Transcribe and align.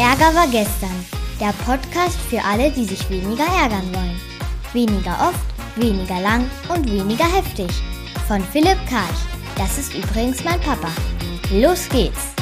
Ärger 0.00 0.34
war 0.34 0.46
gestern. 0.46 1.04
Der 1.38 1.52
Podcast 1.66 2.18
für 2.30 2.42
alle, 2.42 2.70
die 2.70 2.86
sich 2.86 3.10
weniger 3.10 3.44
ärgern 3.44 3.84
wollen. 3.92 4.18
Weniger 4.72 5.12
oft, 5.28 5.44
weniger 5.76 6.18
lang 6.22 6.50
und 6.74 6.90
weniger 6.90 7.26
heftig. 7.26 7.68
Von 8.26 8.40
Philipp 8.40 8.78
Karch. 8.88 9.20
Das 9.58 9.76
ist 9.76 9.94
übrigens 9.94 10.42
mein 10.42 10.58
Papa. 10.60 10.88
Los 11.52 11.86
geht's! 11.90 12.32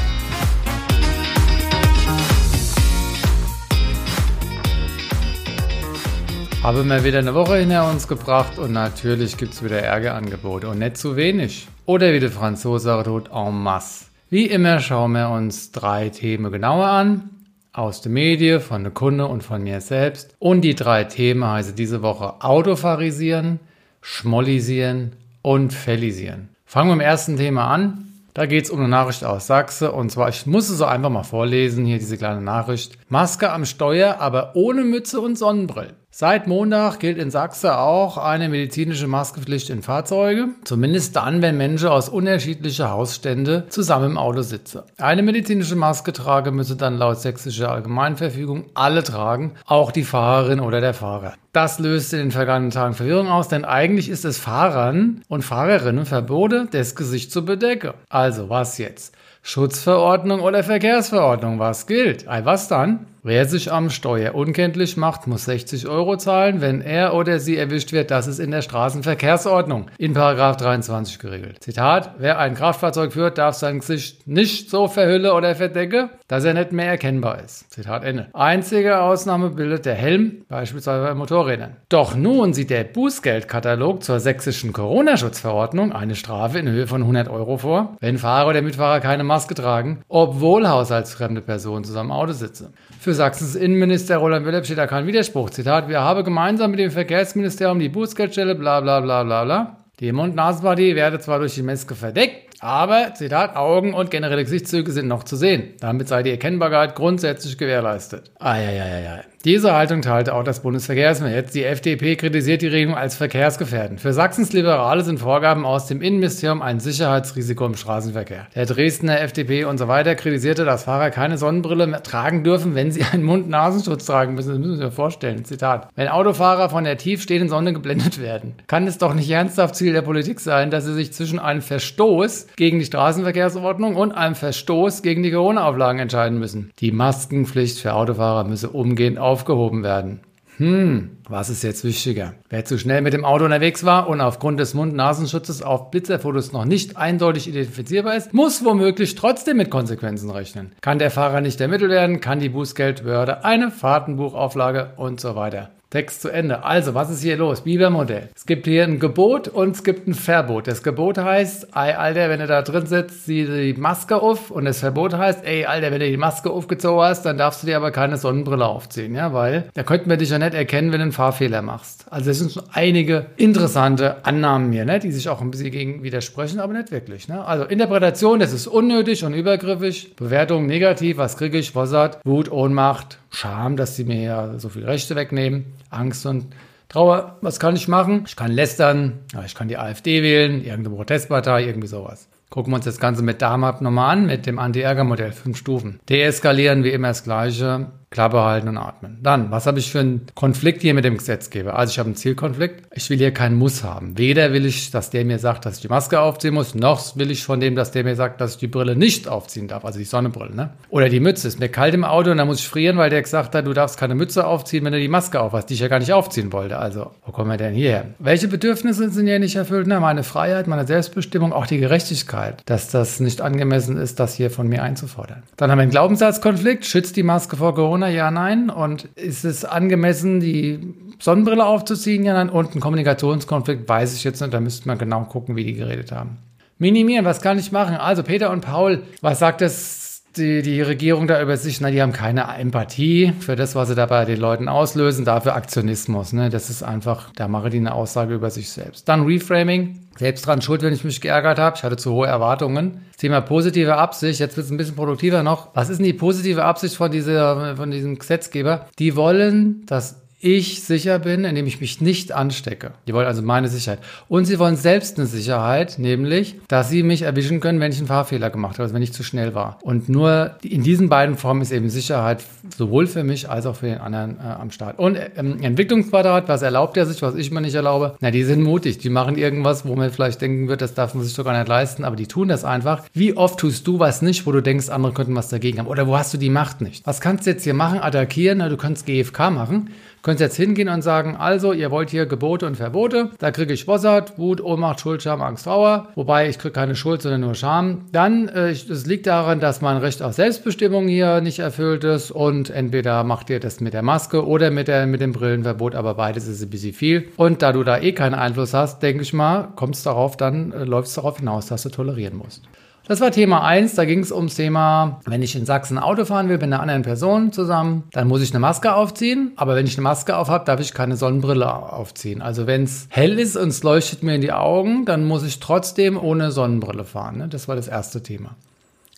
Habe 6.63 6.85
mal 6.85 7.03
wieder 7.03 7.19
eine 7.19 7.35
Woche 7.35 7.57
hinter 7.57 7.91
uns 7.91 8.07
gebracht 8.07 8.57
und 8.61 8.73
natürlich 8.73 9.37
gibt 9.37 9.55
es 9.55 9.65
wieder 9.65 9.83
Ärgerangebote 9.83 10.69
und 10.69 10.79
nicht 10.79 10.97
zu 10.97 11.17
wenig. 11.17 11.67
Oder 11.87 12.13
wie 12.13 12.21
der 12.21 12.31
Franzose 12.31 13.03
tut, 13.05 13.33
en 13.33 13.61
masse. 13.61 14.05
Wie 14.31 14.47
immer 14.47 14.79
schauen 14.79 15.11
wir 15.11 15.31
uns 15.31 15.73
drei 15.73 16.11
Themen 16.11 16.53
genauer 16.53 16.87
an. 16.87 17.31
Aus 17.73 18.01
der 18.01 18.11
Medien, 18.11 18.61
von 18.61 18.83
der 18.83 18.93
Kunde 18.93 19.27
und 19.27 19.43
von 19.43 19.63
mir 19.63 19.81
selbst. 19.81 20.35
Und 20.39 20.63
die 20.63 20.75
drei 20.75 21.05
Themen 21.05 21.45
heißen 21.45 21.75
diese 21.75 22.03
Woche 22.03 22.43
Autofarisieren, 22.43 23.61
Schmollisieren 24.01 25.13
und 25.43 25.73
Fellisieren. 25.73 26.49
Fangen 26.65 26.91
wir 26.91 26.97
mit 26.97 27.05
dem 27.05 27.09
ersten 27.09 27.37
Thema 27.37 27.69
an. 27.69 28.05
Da 28.35 28.47
geht 28.47 28.65
es 28.65 28.71
um 28.71 28.79
eine 28.79 28.89
Nachricht 28.89 29.25
aus 29.25 29.47
Sachse. 29.47 29.93
Und 29.93 30.11
zwar, 30.11 30.29
ich 30.29 30.47
muss 30.47 30.69
es 30.71 30.79
so 30.79 30.85
einfach 30.85 31.11
mal 31.11 31.25
vorlesen, 31.25 31.85
hier 31.85 31.99
diese 31.99 32.17
kleine 32.17 32.41
Nachricht. 32.41 32.97
Maske 33.09 33.51
am 33.51 33.65
Steuer, 33.65 34.19
aber 34.21 34.53
ohne 34.55 34.85
Mütze 34.85 35.21
und 35.21 35.37
Sonnenbrille. 35.37 35.95
Seit 36.21 36.49
Montag 36.49 36.99
gilt 36.99 37.17
in 37.17 37.31
Sachsen 37.31 37.71
auch 37.71 38.19
eine 38.19 38.49
medizinische 38.49 39.07
Maskepflicht 39.07 39.71
in 39.71 39.83
Fahrzeuge, 39.83 40.49
zumindest 40.65 41.15
dann, 41.15 41.43
wenn 41.43 41.57
Menschen 41.57 41.91
aus 41.91 42.09
unterschiedlichen 42.09 42.91
Hausständen 42.91 43.71
zusammen 43.71 44.07
im 44.07 44.19
Auto 44.19 44.43
sitzen. 44.43 44.83
Eine 44.97 45.23
medizinische 45.23 45.77
Maske 45.77 46.13
tragen 46.13 46.57
müsse 46.57 46.75
dann 46.75 46.99
laut 46.99 47.21
sächsischer 47.21 47.71
Allgemeinverfügung 47.71 48.65
alle 48.75 49.05
tragen, 49.05 49.55
auch 49.65 49.93
die 49.93 50.03
Fahrerin 50.03 50.59
oder 50.59 50.81
der 50.81 50.93
Fahrer. 50.93 51.35
Das 51.53 51.79
löst 51.79 52.13
in 52.13 52.19
den 52.19 52.31
vergangenen 52.33 52.73
Tagen 52.73 52.95
Verwirrung 52.95 53.29
aus, 53.29 53.47
denn 53.47 53.65
eigentlich 53.65 54.09
ist 54.09 54.25
es 54.25 54.39
Fahrern 54.39 55.23
und 55.29 55.43
Fahrerinnen 55.45 56.05
verboten, 56.05 56.67
das 56.73 56.97
Gesicht 56.97 57.31
zu 57.31 57.45
bedecken. 57.45 57.93
Also 58.09 58.49
was 58.49 58.79
jetzt? 58.79 59.15
Schutzverordnung 59.49 60.41
oder 60.41 60.63
Verkehrsverordnung, 60.63 61.59
was 61.59 61.87
gilt? 61.87 62.29
Ei, 62.29 62.45
was 62.45 62.69
dann? 62.69 63.07
Wer 63.23 63.47
sich 63.47 63.73
am 63.73 63.91
Steuer 63.91 64.35
unkenntlich 64.35 64.97
macht, 64.97 65.27
muss 65.27 65.45
60 65.47 65.89
Euro 65.89 66.17
zahlen, 66.17 66.61
wenn 66.61 66.81
er 66.81 67.15
oder 67.15 67.41
sie 67.41 67.57
erwischt 67.57 67.93
wird. 67.93 68.11
Das 68.11 68.27
ist 68.27 68.39
in 68.39 68.51
der 68.51 68.63
Straßenverkehrsordnung 68.63 69.91
in 69.99 70.15
Paragraph 70.15 70.57
23 70.57 71.19
geregelt. 71.19 71.63
Zitat, 71.63 72.15
wer 72.19 72.39
ein 72.39 72.55
Kraftfahrzeug 72.55 73.13
führt, 73.13 73.39
darf 73.39 73.55
sein 73.55 73.81
Gesicht 73.81 74.27
nicht 74.29 74.71
so 74.71 74.87
verhüllen 74.87 75.33
oder 75.33 75.55
verdecke, 75.57 76.11
dass 76.29 76.45
er 76.45 76.55
nicht 76.55 76.73
mehr 76.73 76.87
erkennbar 76.87 77.43
ist. 77.43 77.71
Zitat 77.73 78.05
Ende. 78.05 78.29
Einzige 78.35 79.01
Ausnahme 79.01 79.51
bildet 79.51 79.85
der 79.85 79.95
Helm, 79.95 80.45
beispielsweise 80.49 81.03
bei 81.03 81.15
Motorrädern. 81.15 81.77
Doch 81.89 82.15
nun 82.15 82.55
sieht 82.55 82.71
der 82.71 82.85
Bußgeldkatalog 82.85 84.05
zur 84.05 84.21
sächsischen 84.21 84.73
Corona-Schutzverordnung 84.73 85.93
eine 85.93 86.15
Strafe 86.15 86.61
in 86.61 86.69
Höhe 86.69 86.87
von 86.87 87.03
100 87.03 87.29
Euro 87.29 87.57
vor, 87.57 87.97
wenn 88.01 88.19
Fahrer 88.19 88.51
oder 88.51 88.63
Mitfahrer 88.63 89.01
keine 89.01 89.25
Maske 89.25 89.38
tragen, 89.47 90.03
obwohl 90.09 90.69
haushaltsfremde 90.69 91.41
Personen 91.41 91.85
zusammen 91.85 92.11
im 92.11 92.17
Auto 92.17 92.33
sitzen. 92.33 92.75
Für 93.01 93.15
Sachsens 93.15 93.55
Innenminister 93.55 94.17
Roland 94.19 94.47
Willem 94.47 94.65
steht 94.65 94.79
da 94.79 94.87
kein 94.87 95.07
Widerspruch. 95.07 95.51
Zitat, 95.51 95.89
wir 95.89 96.01
haben 96.01 96.25
gemeinsam 96.25 96.71
mit 96.71 96.81
dem 96.81 96.91
Verkehrsministerium 96.91 97.79
die 97.79 97.89
Bußgeldstelle, 97.89 98.55
bla 98.55 98.81
bla 98.81 99.01
bla 99.01 99.23
bla 99.23 99.45
bla. 99.45 99.77
Die 100.01 100.13
Mund-Nasen-Partie 100.13 100.95
werde 100.95 101.19
zwar 101.19 101.41
durch 101.41 101.55
die 101.55 101.63
Maske 101.63 101.97
verdeckt, 101.97 102.49
aber, 102.61 103.15
Zitat, 103.15 103.57
Augen 103.57 103.95
und 103.95 104.11
generelle 104.11 104.45
Gesichtszüge 104.45 104.93
sind 104.93 105.09
noch 105.09 105.25
zu 105.25 105.37
sehen. 105.37 105.75
Damit 105.81 106.09
sei 106.09 106.23
die 106.23 106.31
Erkennbarkeit 106.31 106.95
grundsätzlich 106.95 107.59
gewährleistet. 107.59 108.31
Eieieiei. 108.39 109.25
Diese 109.49 109.75
Haltung 109.75 110.03
teilte 110.03 110.35
auch 110.35 110.45
das 110.45 110.61
Bundesverkehrsministerium. 110.61 111.53
Die 111.55 111.65
FDP 111.65 112.17
kritisiert 112.17 112.61
die 112.61 112.67
Regelung 112.67 112.95
als 112.95 113.17
verkehrsgefährdend. 113.17 113.99
Für 113.99 114.13
Sachsens 114.13 114.53
Liberale 114.53 115.03
sind 115.03 115.21
Vorgaben 115.21 115.65
aus 115.65 115.87
dem 115.87 116.03
Innenministerium 116.03 116.61
ein 116.61 116.81
Sicherheitsrisiko 116.81 117.65
im 117.65 117.75
Straßenverkehr. 117.75 118.47
Der 118.55 118.67
Dresdner 118.67 119.23
FDP 119.23 119.65
und 119.65 119.79
so 119.79 119.89
weiter 119.89 120.17
kritisierte, 120.17 120.67
dass 120.67 120.85
Fahrer 120.85 121.09
keine 121.09 121.39
Sonnenbrille 121.39 122.03
tragen 122.03 122.45
dürfen, 122.45 122.75
wenn 122.75 122.93
sie 122.93 123.03
einen 123.11 123.23
Mund-Nasenschutz 123.23 124.05
tragen 124.05 124.35
müssen. 124.35 124.51
Das 124.51 124.59
müssen 124.59 124.77
Sie 124.77 124.85
sich 124.85 124.93
vorstellen. 124.93 125.47
Zitat. 125.47 125.89
Wenn 125.95 126.09
Autofahrer 126.09 126.69
von 126.69 126.85
der 126.85 126.99
tiefstehenden 126.99 127.49
Sonne 127.49 127.73
geblendet 127.73 128.21
werden, 128.21 128.53
kann 128.67 128.87
es 128.87 128.99
doch 128.99 129.15
nicht 129.15 129.31
ernsthaft 129.31 129.77
Ziel 129.77 129.95
der 129.95 130.03
Politik 130.03 130.41
sein, 130.41 130.71
dass 130.71 130.85
sie 130.85 130.93
sich 130.93 131.15
zwischen 131.15 131.39
einem 131.39 131.63
Verstoß 131.63 132.49
gegen 132.57 132.81
die 132.81 132.85
Straßenverkehrsordnung 132.85 133.97
und 133.97 134.13
einem 134.13 134.35
Verstoß 134.35 135.01
gegen 135.01 135.23
die 135.23 135.33
Corona-Auflagen 135.33 136.01
entscheiden 136.01 136.39
müssen. 136.39 136.71
Die 136.81 136.93
Maskenpflicht 136.93 137.79
für 137.79 137.95
Autofahrer 137.95 138.45
müsse 138.45 138.69
umgehend 138.69 139.19
aufgehoben 139.39 139.85
werden. 139.85 140.21
Hm, 140.57 141.19
was 141.29 141.51
ist 141.51 141.63
jetzt 141.63 141.85
wichtiger? 141.85 142.35
Wer 142.49 142.65
zu 142.65 142.77
schnell 142.79 143.01
mit 143.01 143.13
dem 143.13 143.25
Auto 143.25 143.45
unterwegs 143.45 143.85
war 143.85 144.09
und 144.09 144.21
aufgrund 144.21 144.59
des 144.59 144.75
Mund-Nasenschutzes 144.75 145.63
auf 145.63 145.93
Blitzerfotos 145.93 146.51
noch 146.51 146.65
nicht 146.65 146.97
eindeutig 146.97 147.47
identifizierbar 147.47 148.17
ist, 148.17 148.35
muss 148.35 148.65
womöglich 148.65 149.15
trotzdem 149.15 149.59
mit 149.59 149.71
Konsequenzen 149.71 150.31
rechnen. 150.31 150.73
Kann 150.81 150.99
der 150.99 151.13
Fahrer 151.13 151.41
nicht 151.41 151.61
ermittelt 151.61 151.93
werden, 151.93 152.21
kann 152.21 152.41
die 152.41 152.49
Bußgeldbehörde 152.49 153.45
eine 153.45 153.71
Fahrtenbuchauflage 153.71 154.95
und 154.97 155.21
so 155.21 155.37
weiter. 155.37 155.71
Text 155.91 156.21
zu 156.21 156.29
Ende. 156.29 156.65
Also, 156.65 156.95
was 156.95 157.09
ist 157.09 157.23
hier 157.23 157.39
los? 157.39 157.63
Bibermodell. 157.63 158.29
Es 158.37 158.45
gibt 158.45 158.67
hier 158.67 158.85
ein 158.85 158.99
Gebot 158.99 159.49
und 159.49 159.75
es 159.75 159.85
gibt 159.85 160.07
ein 160.07 160.13
Verbot. 160.13 160.67
Das 160.67 160.83
Gebot 160.83 161.17
heißt, 161.17 161.69
ey, 161.75 161.95
Alter, 161.95 162.29
wenn 162.29 162.41
du 162.41 162.47
da 162.47 162.61
drin 162.61 162.85
sitzt, 162.85 163.25
zieh 163.25 163.47
die 163.47 163.81
Maske 163.81 164.21
auf. 164.21 164.51
Und 164.51 164.67
das 164.67 164.81
Verbot 164.81 165.15
heißt, 165.15 165.47
ey, 165.47 165.65
Alter, 165.65 165.91
wenn 165.91 166.01
du 166.01 166.11
die 166.11 166.19
Maske 166.19 166.51
aufgezogen 166.51 167.01
hast, 167.01 167.23
dann 167.23 167.39
darfst 167.39 167.63
du 167.63 167.67
dir 167.67 167.79
aber 167.79 167.91
keine 167.91 168.19
Sonnenbrille 168.19 168.67
aufziehen, 168.67 169.15
ja, 169.15 169.33
weil 169.33 169.71
da 169.73 169.83
könnten 169.83 170.11
wir 170.11 170.19
dich 170.19 170.29
ja 170.29 170.39
nicht 170.39 170.53
erkennen, 170.53 170.93
wenn 170.93 170.99
du 170.99 171.05
einen 171.05 171.13
Fahrfehler 171.13 171.63
machst. 171.63 172.05
Also, 172.11 172.31
es 172.33 172.39
sind 172.39 172.53
schon 172.53 172.65
einige 172.71 173.27
interessante 173.39 174.27
Annahmen 174.27 174.71
hier, 174.73 174.85
ne, 174.85 174.99
die 174.99 175.11
sich 175.11 175.31
auch 175.31 175.41
ein 175.41 175.51
bisschen 175.51 175.71
gegen 175.71 176.03
widersprechen, 176.03 176.61
aber 176.61 176.75
nicht 176.75 176.91
wirklich, 176.91 177.29
ne. 177.29 177.43
Also, 177.47 177.65
Interpretation, 177.65 178.41
das 178.41 178.53
ist 178.53 178.67
unnötig 178.67 179.25
und 179.25 179.33
übergriffig. 179.33 180.17
Bewertung 180.17 180.67
negativ, 180.67 181.17
was 181.17 181.39
kriege 181.39 181.57
ich, 181.57 181.75
was 181.75 181.95
hat, 181.95 182.21
Wut, 182.25 182.53
Ohnmacht, 182.53 183.19
Scham, 183.31 183.77
dass 183.77 183.97
sie 183.97 184.05
mir 184.05 184.21
ja 184.21 184.59
so 184.59 184.69
viel 184.69 184.85
Rechte 184.85 185.17
wegnehmen, 185.17 185.67
Angst 185.91 186.25
und 186.27 186.47
Trauer. 186.89 187.37
Was 187.43 187.61
kann 187.61 187.77
ich 187.77 187.87
machen? 187.87 188.25
Ich 188.27 188.37
kann 188.37 188.51
lästern, 188.51 189.19
ich 189.45 189.55
kann 189.55 189.69
die 189.69 189.77
AfD 189.77 190.23
wählen, 190.23 190.65
irgendeine 190.65 190.97
Protestpartei, 190.97 191.65
irgendwie 191.65 191.89
sowas. 191.89 192.29
Gucken 192.49 192.73
wir 192.73 192.77
uns 192.77 192.87
das 192.87 192.99
Ganze 192.99 193.23
mit 193.23 193.43
DAMAP 193.43 193.83
nochmal 193.83 194.17
an, 194.17 194.27
mit 194.27 194.47
dem 194.47 194.59
Anti-Ärger-Modell, 194.59 195.33
fünf 195.33 195.59
Stufen. 195.59 196.01
Deeskalieren 196.09 196.83
wie 196.83 196.91
immer 196.91 197.09
das 197.09 197.25
Gleiche, 197.25 197.89
Klappe 198.11 198.41
halten 198.41 198.69
und 198.69 198.79
atmen. 198.79 199.19
Dann, 199.23 199.51
was 199.51 199.67
habe 199.67 199.79
ich 199.79 199.93
für 199.93 200.01
einen 200.01 200.27
Konflikt 200.35 200.81
hier 200.81 200.95
mit 200.95 201.05
dem 201.05 201.19
Gesetzgeber? 201.19 201.77
Also 201.79 201.91
ich 201.93 201.99
habe 201.99 202.07
einen 202.07 202.17
Zielkonflikt. 202.17 202.85
Ich 202.95 203.11
will 203.11 203.19
hier 203.19 203.33
keinen 203.33 203.57
Muss 203.57 203.85
haben. 203.85 204.17
Weder 204.17 204.53
will 204.55 204.65
ich, 204.65 204.91
dass 204.91 205.11
der 205.11 205.27
mir 205.27 205.39
sagt, 205.39 205.67
dass 205.67 205.77
ich 205.77 205.83
die 205.83 205.89
Maske 205.89 206.19
aufziehen 206.21 206.55
muss, 206.55 206.75
noch 206.75 207.17
will 207.17 207.31
ich 207.31 207.45
von 207.45 207.61
dem, 207.61 207.77
dass 207.77 207.91
der 207.91 208.05
mir 208.05 208.17
sagt, 208.17 208.41
dass 208.41 208.53
ich 208.53 208.59
die 208.59 208.67
Brille 208.67 208.97
nicht 208.97 209.29
aufziehen 209.29 209.69
darf, 209.69 209.85
also 209.85 209.99
die 209.99 210.07
Sonnenbrille. 210.07 210.55
Ne? 210.55 210.71
Oder 210.89 211.11
die 211.11 211.21
Mütze. 211.21 211.49
Ist 211.49 211.61
mir 211.61 211.69
kalt 211.69 211.95
im 211.95 212.05
Auto 212.05 212.31
und 212.31 212.39
dann 212.39 212.47
muss 212.47 212.61
ich 212.61 212.69
frieren, 212.69 212.97
weil 212.97 213.11
der 213.11 213.23
gesagt 213.23 213.55
hat, 213.55 213.67
du 213.67 213.75
darfst 213.75 213.99
keine 213.99 214.15
Mütze 214.15 214.47
aufziehen, 214.47 214.85
wenn 214.85 214.93
du 214.93 215.01
die 215.01 215.09
Maske 215.09 215.41
aufhast, 215.41 215.69
die 215.69 215.75
ich 215.75 215.81
ja 215.81 215.89
gar 215.89 215.99
nicht 215.99 216.13
aufziehen 216.13 216.53
wollte. 216.53 216.79
Also, 216.79 217.11
wo 217.27 217.33
kommen 217.33 217.51
wir 217.51 217.59
denn 217.59 217.75
hierher? 217.75 218.07
Welche 218.19 218.49
Bedürfnisse 218.49 219.11
sind 219.11 219.27
hier 219.27 219.39
nicht 219.39 219.57
erfüllt? 219.57 219.87
Na, 219.87 220.01
meine 220.01 220.25
Freiheit, 220.25 220.67
meine 220.67 220.87
Selbstbestimmung, 220.87 221.53
auch 221.53 221.67
die 221.67 221.79
Gerechtigkeit, 221.79 222.63
dass 222.67 222.91
das 222.91 223.21
nicht 223.21 223.41
angemessen 223.41 223.97
ist, 223.99 224.19
das 224.19 224.35
hier 224.35 224.51
von 224.51 224.67
mir 224.67 224.83
einzufordern. 224.83 225.43
Dann 225.57 225.71
haben 225.71 225.79
wir 225.79 225.83
einen 225.83 225.91
Glaubenssatzkonflikt. 225.91 226.87
Schützt 226.87 227.17
die 227.17 227.23
Maske 227.23 227.57
vor 227.57 227.75
Corona? 227.75 227.98
Ja, 228.07 228.31
nein. 228.31 228.71
Und 228.71 229.05
ist 229.17 229.45
es 229.45 229.65
angemessen, 229.65 230.41
die 230.41 230.95
Sonnenbrille 231.19 231.65
aufzuziehen? 231.65 232.25
Ja, 232.25 232.35
nein. 232.35 232.51
Und 232.51 232.75
ein 232.75 232.81
Kommunikationskonflikt 232.81 233.89
weiß 233.89 234.15
ich 234.15 234.25
jetzt 234.25 234.41
nicht. 234.41 234.55
Da 234.55 234.61
müsste 234.61 234.87
man 234.87 234.99
genau 234.99 235.25
gucken, 235.25 235.57
wie 235.57 235.65
die 235.65 235.75
geredet 235.75 236.13
haben. 236.13 236.39
Minimieren, 236.79 237.25
was 237.25 237.41
kann 237.41 237.59
ich 237.59 237.73
machen? 237.73 237.97
Also 237.97 238.23
Peter 238.23 238.51
und 238.51 238.61
Paul, 238.61 239.03
was 239.21 239.41
sagt 239.41 239.63
es 239.63 240.08
die, 240.39 240.63
die 240.63 240.81
Regierung 240.81 241.27
da 241.27 241.43
über 241.43 241.57
sich? 241.57 241.81
Na, 241.81 241.91
die 241.91 242.01
haben 242.01 242.13
keine 242.13 242.45
Empathie 242.59 243.33
für 243.41 243.57
das, 243.57 243.75
was 243.75 243.89
sie 243.89 243.95
da 243.95 244.07
bei 244.07 244.25
den 244.25 244.41
Leuten 244.41 244.69
auslösen, 244.69 245.25
dafür 245.25 245.55
Aktionismus. 245.55 246.33
Ne? 246.33 246.49
Das 246.49 246.71
ist 246.71 246.83
einfach, 246.83 247.31
da 247.35 247.49
mache 247.49 247.71
die 247.71 247.79
eine 247.79 247.95
Aussage 247.95 248.35
über 248.35 248.51
sich 248.51 248.71
selbst. 248.71 249.09
Dann 249.09 249.27
Reframing, 249.27 249.99
selbst 250.17 250.47
dran 250.47 250.63
schuld, 250.63 250.83
wenn 250.83 250.95
ich 250.95 251.05
mich 251.05 251.21
geärgert 251.21 251.59
habe. 251.59 251.77
Ich 251.77 251.83
hatte 251.83 251.97
zu 251.97 252.13
hohe 252.13 252.27
Erwartungen. 252.27 253.03
Thema 253.19 253.41
positive 253.41 253.97
Absicht, 253.97 254.41
jetzt 254.41 254.57
wird 254.57 254.67
es 254.67 254.71
ein 254.71 254.77
bisschen 254.77 254.97
produktiver 254.97 255.43
noch. 255.43 255.75
Was 255.75 255.91
ist 255.91 255.99
denn 255.99 256.07
die 256.07 256.13
positive 256.13 256.65
Absicht 256.65 256.97
von, 256.97 257.11
dieser, 257.11 257.77
von 257.77 257.91
diesem 257.91 258.19
Gesetzgeber? 258.19 258.87
Die 258.99 259.17
wollen, 259.17 259.85
dass 259.87 260.28
ich 260.41 260.85
sicher 260.85 261.19
bin, 261.19 261.45
indem 261.45 261.67
ich 261.67 261.81
mich 261.81 262.01
nicht 262.01 262.31
anstecke. 262.31 262.93
Die 263.09 263.13
wollen 263.13 263.27
also 263.27 263.43
meine 263.43 263.69
Sicherheit. 263.69 263.99
Und 264.29 264.45
sie 264.45 264.61
wollen 264.61 264.77
selbst 264.77 265.19
eine 265.19 265.27
Sicherheit, 265.27 265.99
nämlich, 265.99 266.55
dass 266.69 266.91
sie 266.91 267.03
mich 267.03 267.23
erwischen 267.23 267.59
können, 267.59 267.81
wenn 267.81 267.91
ich 267.91 267.99
einen 267.99 268.07
Fahrfehler 268.07 268.51
gemacht 268.51 268.75
habe, 268.75 268.85
also 268.85 268.95
wenn 268.95 269.03
ich 269.03 269.13
zu 269.13 269.25
schnell 269.25 269.55
war. 269.55 269.79
Und 269.83 270.09
nur 270.09 270.53
in 270.63 270.85
diesen 270.85 271.09
beiden 271.09 271.37
Formen 271.37 271.63
ist 271.63 271.73
eben 271.73 271.91
Sicherheit 271.91 272.45
sowohl 272.77 273.09
für 273.09 273.25
mich 273.25 273.51
als 273.51 273.67
auch 273.67 273.75
für 273.75 273.87
den 273.87 273.99
anderen 273.99 274.39
äh, 274.39 274.43
am 274.43 274.71
Start. 274.71 275.01
Und 275.01 275.19
ähm, 275.37 275.61
Entwicklungsquadrat, 275.61 276.49
was 276.49 276.63
erlaubt 276.63 276.97
er 276.97 277.07
sich, 277.07 277.21
was 277.21 277.35
ich 277.35 277.51
mir 277.51 277.61
nicht 277.61 277.75
erlaube? 277.75 278.15
Na, 278.21 278.31
die 278.31 278.45
sind 278.45 278.63
mutig. 278.63 278.99
Die 278.99 279.11
machen 279.11 279.37
irgendwas, 279.37 279.87
wo 279.87 279.97
man 279.97 280.11
vielleicht 280.13 280.41
denken 280.41 280.69
wird, 280.69 280.83
das 280.83 280.95
darf 280.95 281.15
man 281.15 281.25
sich 281.25 281.35
doch 281.35 281.45
gar 281.45 281.59
nicht 281.59 281.69
leisten, 281.69 282.05
aber 282.05 282.15
die 282.15 282.29
tun 282.29 282.47
das 282.47 282.65
einfach. 282.65 283.03
Wie 283.13 283.37
oft 283.37 283.59
tust 283.59 283.89
du 283.89 283.99
was 283.99 284.23
nicht, 284.23 284.47
wo 284.47 284.53
du 284.53 284.61
denkst, 284.61 284.89
andere 284.89 285.13
könnten 285.13 285.35
was 285.35 285.49
dagegen 285.49 285.81
haben? 285.81 285.89
Oder 285.89 286.07
wo 286.07 286.17
hast 286.17 286.33
du 286.33 286.39
die 286.39 286.51
Macht 286.51 286.81
nicht? 286.81 287.05
Was 287.09 287.21
kannst 287.21 287.47
du 287.47 287.51
jetzt 287.51 287.65
hier 287.65 287.75
machen? 287.75 287.99
Attackieren? 287.99 288.59
Na, 288.59 288.69
du 288.69 288.77
kannst 288.77 289.05
GFK 289.05 289.51
machen. 289.51 289.91
Könnt 290.29 290.41
jetzt 290.41 290.57
hingehen 290.57 290.91
und 290.91 291.01
sagen, 291.01 291.37
also 291.37 291.73
ihr 291.73 291.91
wollt 291.91 292.11
hier 292.11 292.27
Gebote 292.27 292.67
und 292.67 292.77
Verbote, 292.77 293.31
da 293.39 293.51
kriege 293.51 293.73
ich 293.73 293.89
Wossert, 293.89 294.39
Wut, 294.39 294.61
Ohnmacht, 294.61 295.01
Schuld, 295.01 295.23
Scham, 295.23 295.41
Angst, 295.41 295.65
Trauer, 295.65 296.09
wobei 296.17 296.51
ich 296.51 296.59
kriege 296.59 296.73
keine 296.73 296.97
Schuld, 296.97 297.23
sondern 297.23 297.41
nur 297.41 297.55
Scham. 297.55 298.03
Dann, 298.13 298.47
äh, 298.49 298.69
es 298.69 299.07
liegt 299.07 299.27
daran, 299.27 299.59
dass 299.59 299.81
mein 299.81 299.97
Recht 299.97 300.23
auf 300.23 300.35
Selbstbestimmung 300.35 301.09
hier 301.09 301.41
nicht 301.41 301.61
erfüllt 301.61 302.05
ist 302.05 302.31
und 302.31 302.69
entweder 302.69 303.25
macht 303.25 303.49
ihr 303.49 303.59
das 303.59 303.81
mit 303.81 303.95
der 303.95 304.03
Maske 304.03 304.47
oder 304.47 304.71
mit, 304.71 304.89
der, 304.89 305.07
mit 305.07 305.23
dem 305.23 305.33
Brillenverbot, 305.33 305.95
aber 305.95 306.13
beides 306.13 306.47
ist 306.47 306.61
ein 306.61 306.69
bisschen 306.69 306.93
viel. 306.93 307.29
Und 307.39 307.63
da 307.63 307.73
du 307.73 307.83
da 307.83 307.97
eh 307.99 308.13
keinen 308.13 308.35
Einfluss 308.35 308.75
hast, 308.75 309.03
denke 309.03 309.23
ich 309.23 309.33
mal, 309.33 309.69
kommst 309.77 310.05
darauf, 310.05 310.37
dann 310.37 310.73
äh, 310.73 310.85
läuft 310.85 311.09
es 311.09 311.15
darauf 311.15 311.39
hinaus, 311.39 311.69
dass 311.69 311.85
du 311.85 311.89
tolerieren 311.89 312.37
musst. 312.37 312.65
Das 313.09 313.23
war 313.23 313.31
Thema 313.31 313.65
1, 313.65 313.95
da 313.95 314.05
ging 314.05 314.21
es 314.21 314.31
ums 314.31 314.55
Thema, 314.55 315.21
wenn 315.25 315.41
ich 315.41 315.57
in 315.57 315.65
Sachsen 315.65 315.97
Auto 315.97 316.27
fahren 316.27 316.51
will 316.51 316.57
mit 316.57 316.65
einer 316.65 316.81
anderen 316.81 317.01
Person 317.01 317.53
zusammen, 317.53 318.05
dann 318.13 318.29
muss 318.29 318.43
ich 318.43 318.51
eine 318.51 318.61
Maske 318.61 318.93
aufziehen. 318.93 319.53
Aber 319.57 319.75
wenn 319.75 319.87
ich 319.87 319.97
eine 319.97 320.03
Maske 320.03 320.37
auf 320.37 320.49
habe, 320.51 320.67
darf 320.67 320.79
ich 320.79 320.93
keine 320.93 321.17
Sonnenbrille 321.17 321.73
aufziehen. 321.73 322.43
Also 322.43 322.67
wenn 322.67 322.83
es 322.83 323.07
hell 323.09 323.39
ist 323.39 323.57
und 323.57 323.69
es 323.69 323.83
leuchtet 323.83 324.23
mir 324.23 324.35
in 324.35 324.43
die 324.43 324.53
Augen, 324.53 325.07
dann 325.07 325.25
muss 325.25 325.43
ich 325.43 325.59
trotzdem 325.59 326.23
ohne 326.23 326.53
Sonnenbrille 326.53 327.05
fahren. 327.05 327.39
Ne? 327.39 327.49
Das 327.49 327.67
war 327.67 327.77
das 327.77 327.89
erste 327.89 328.23
Thema. 328.23 328.57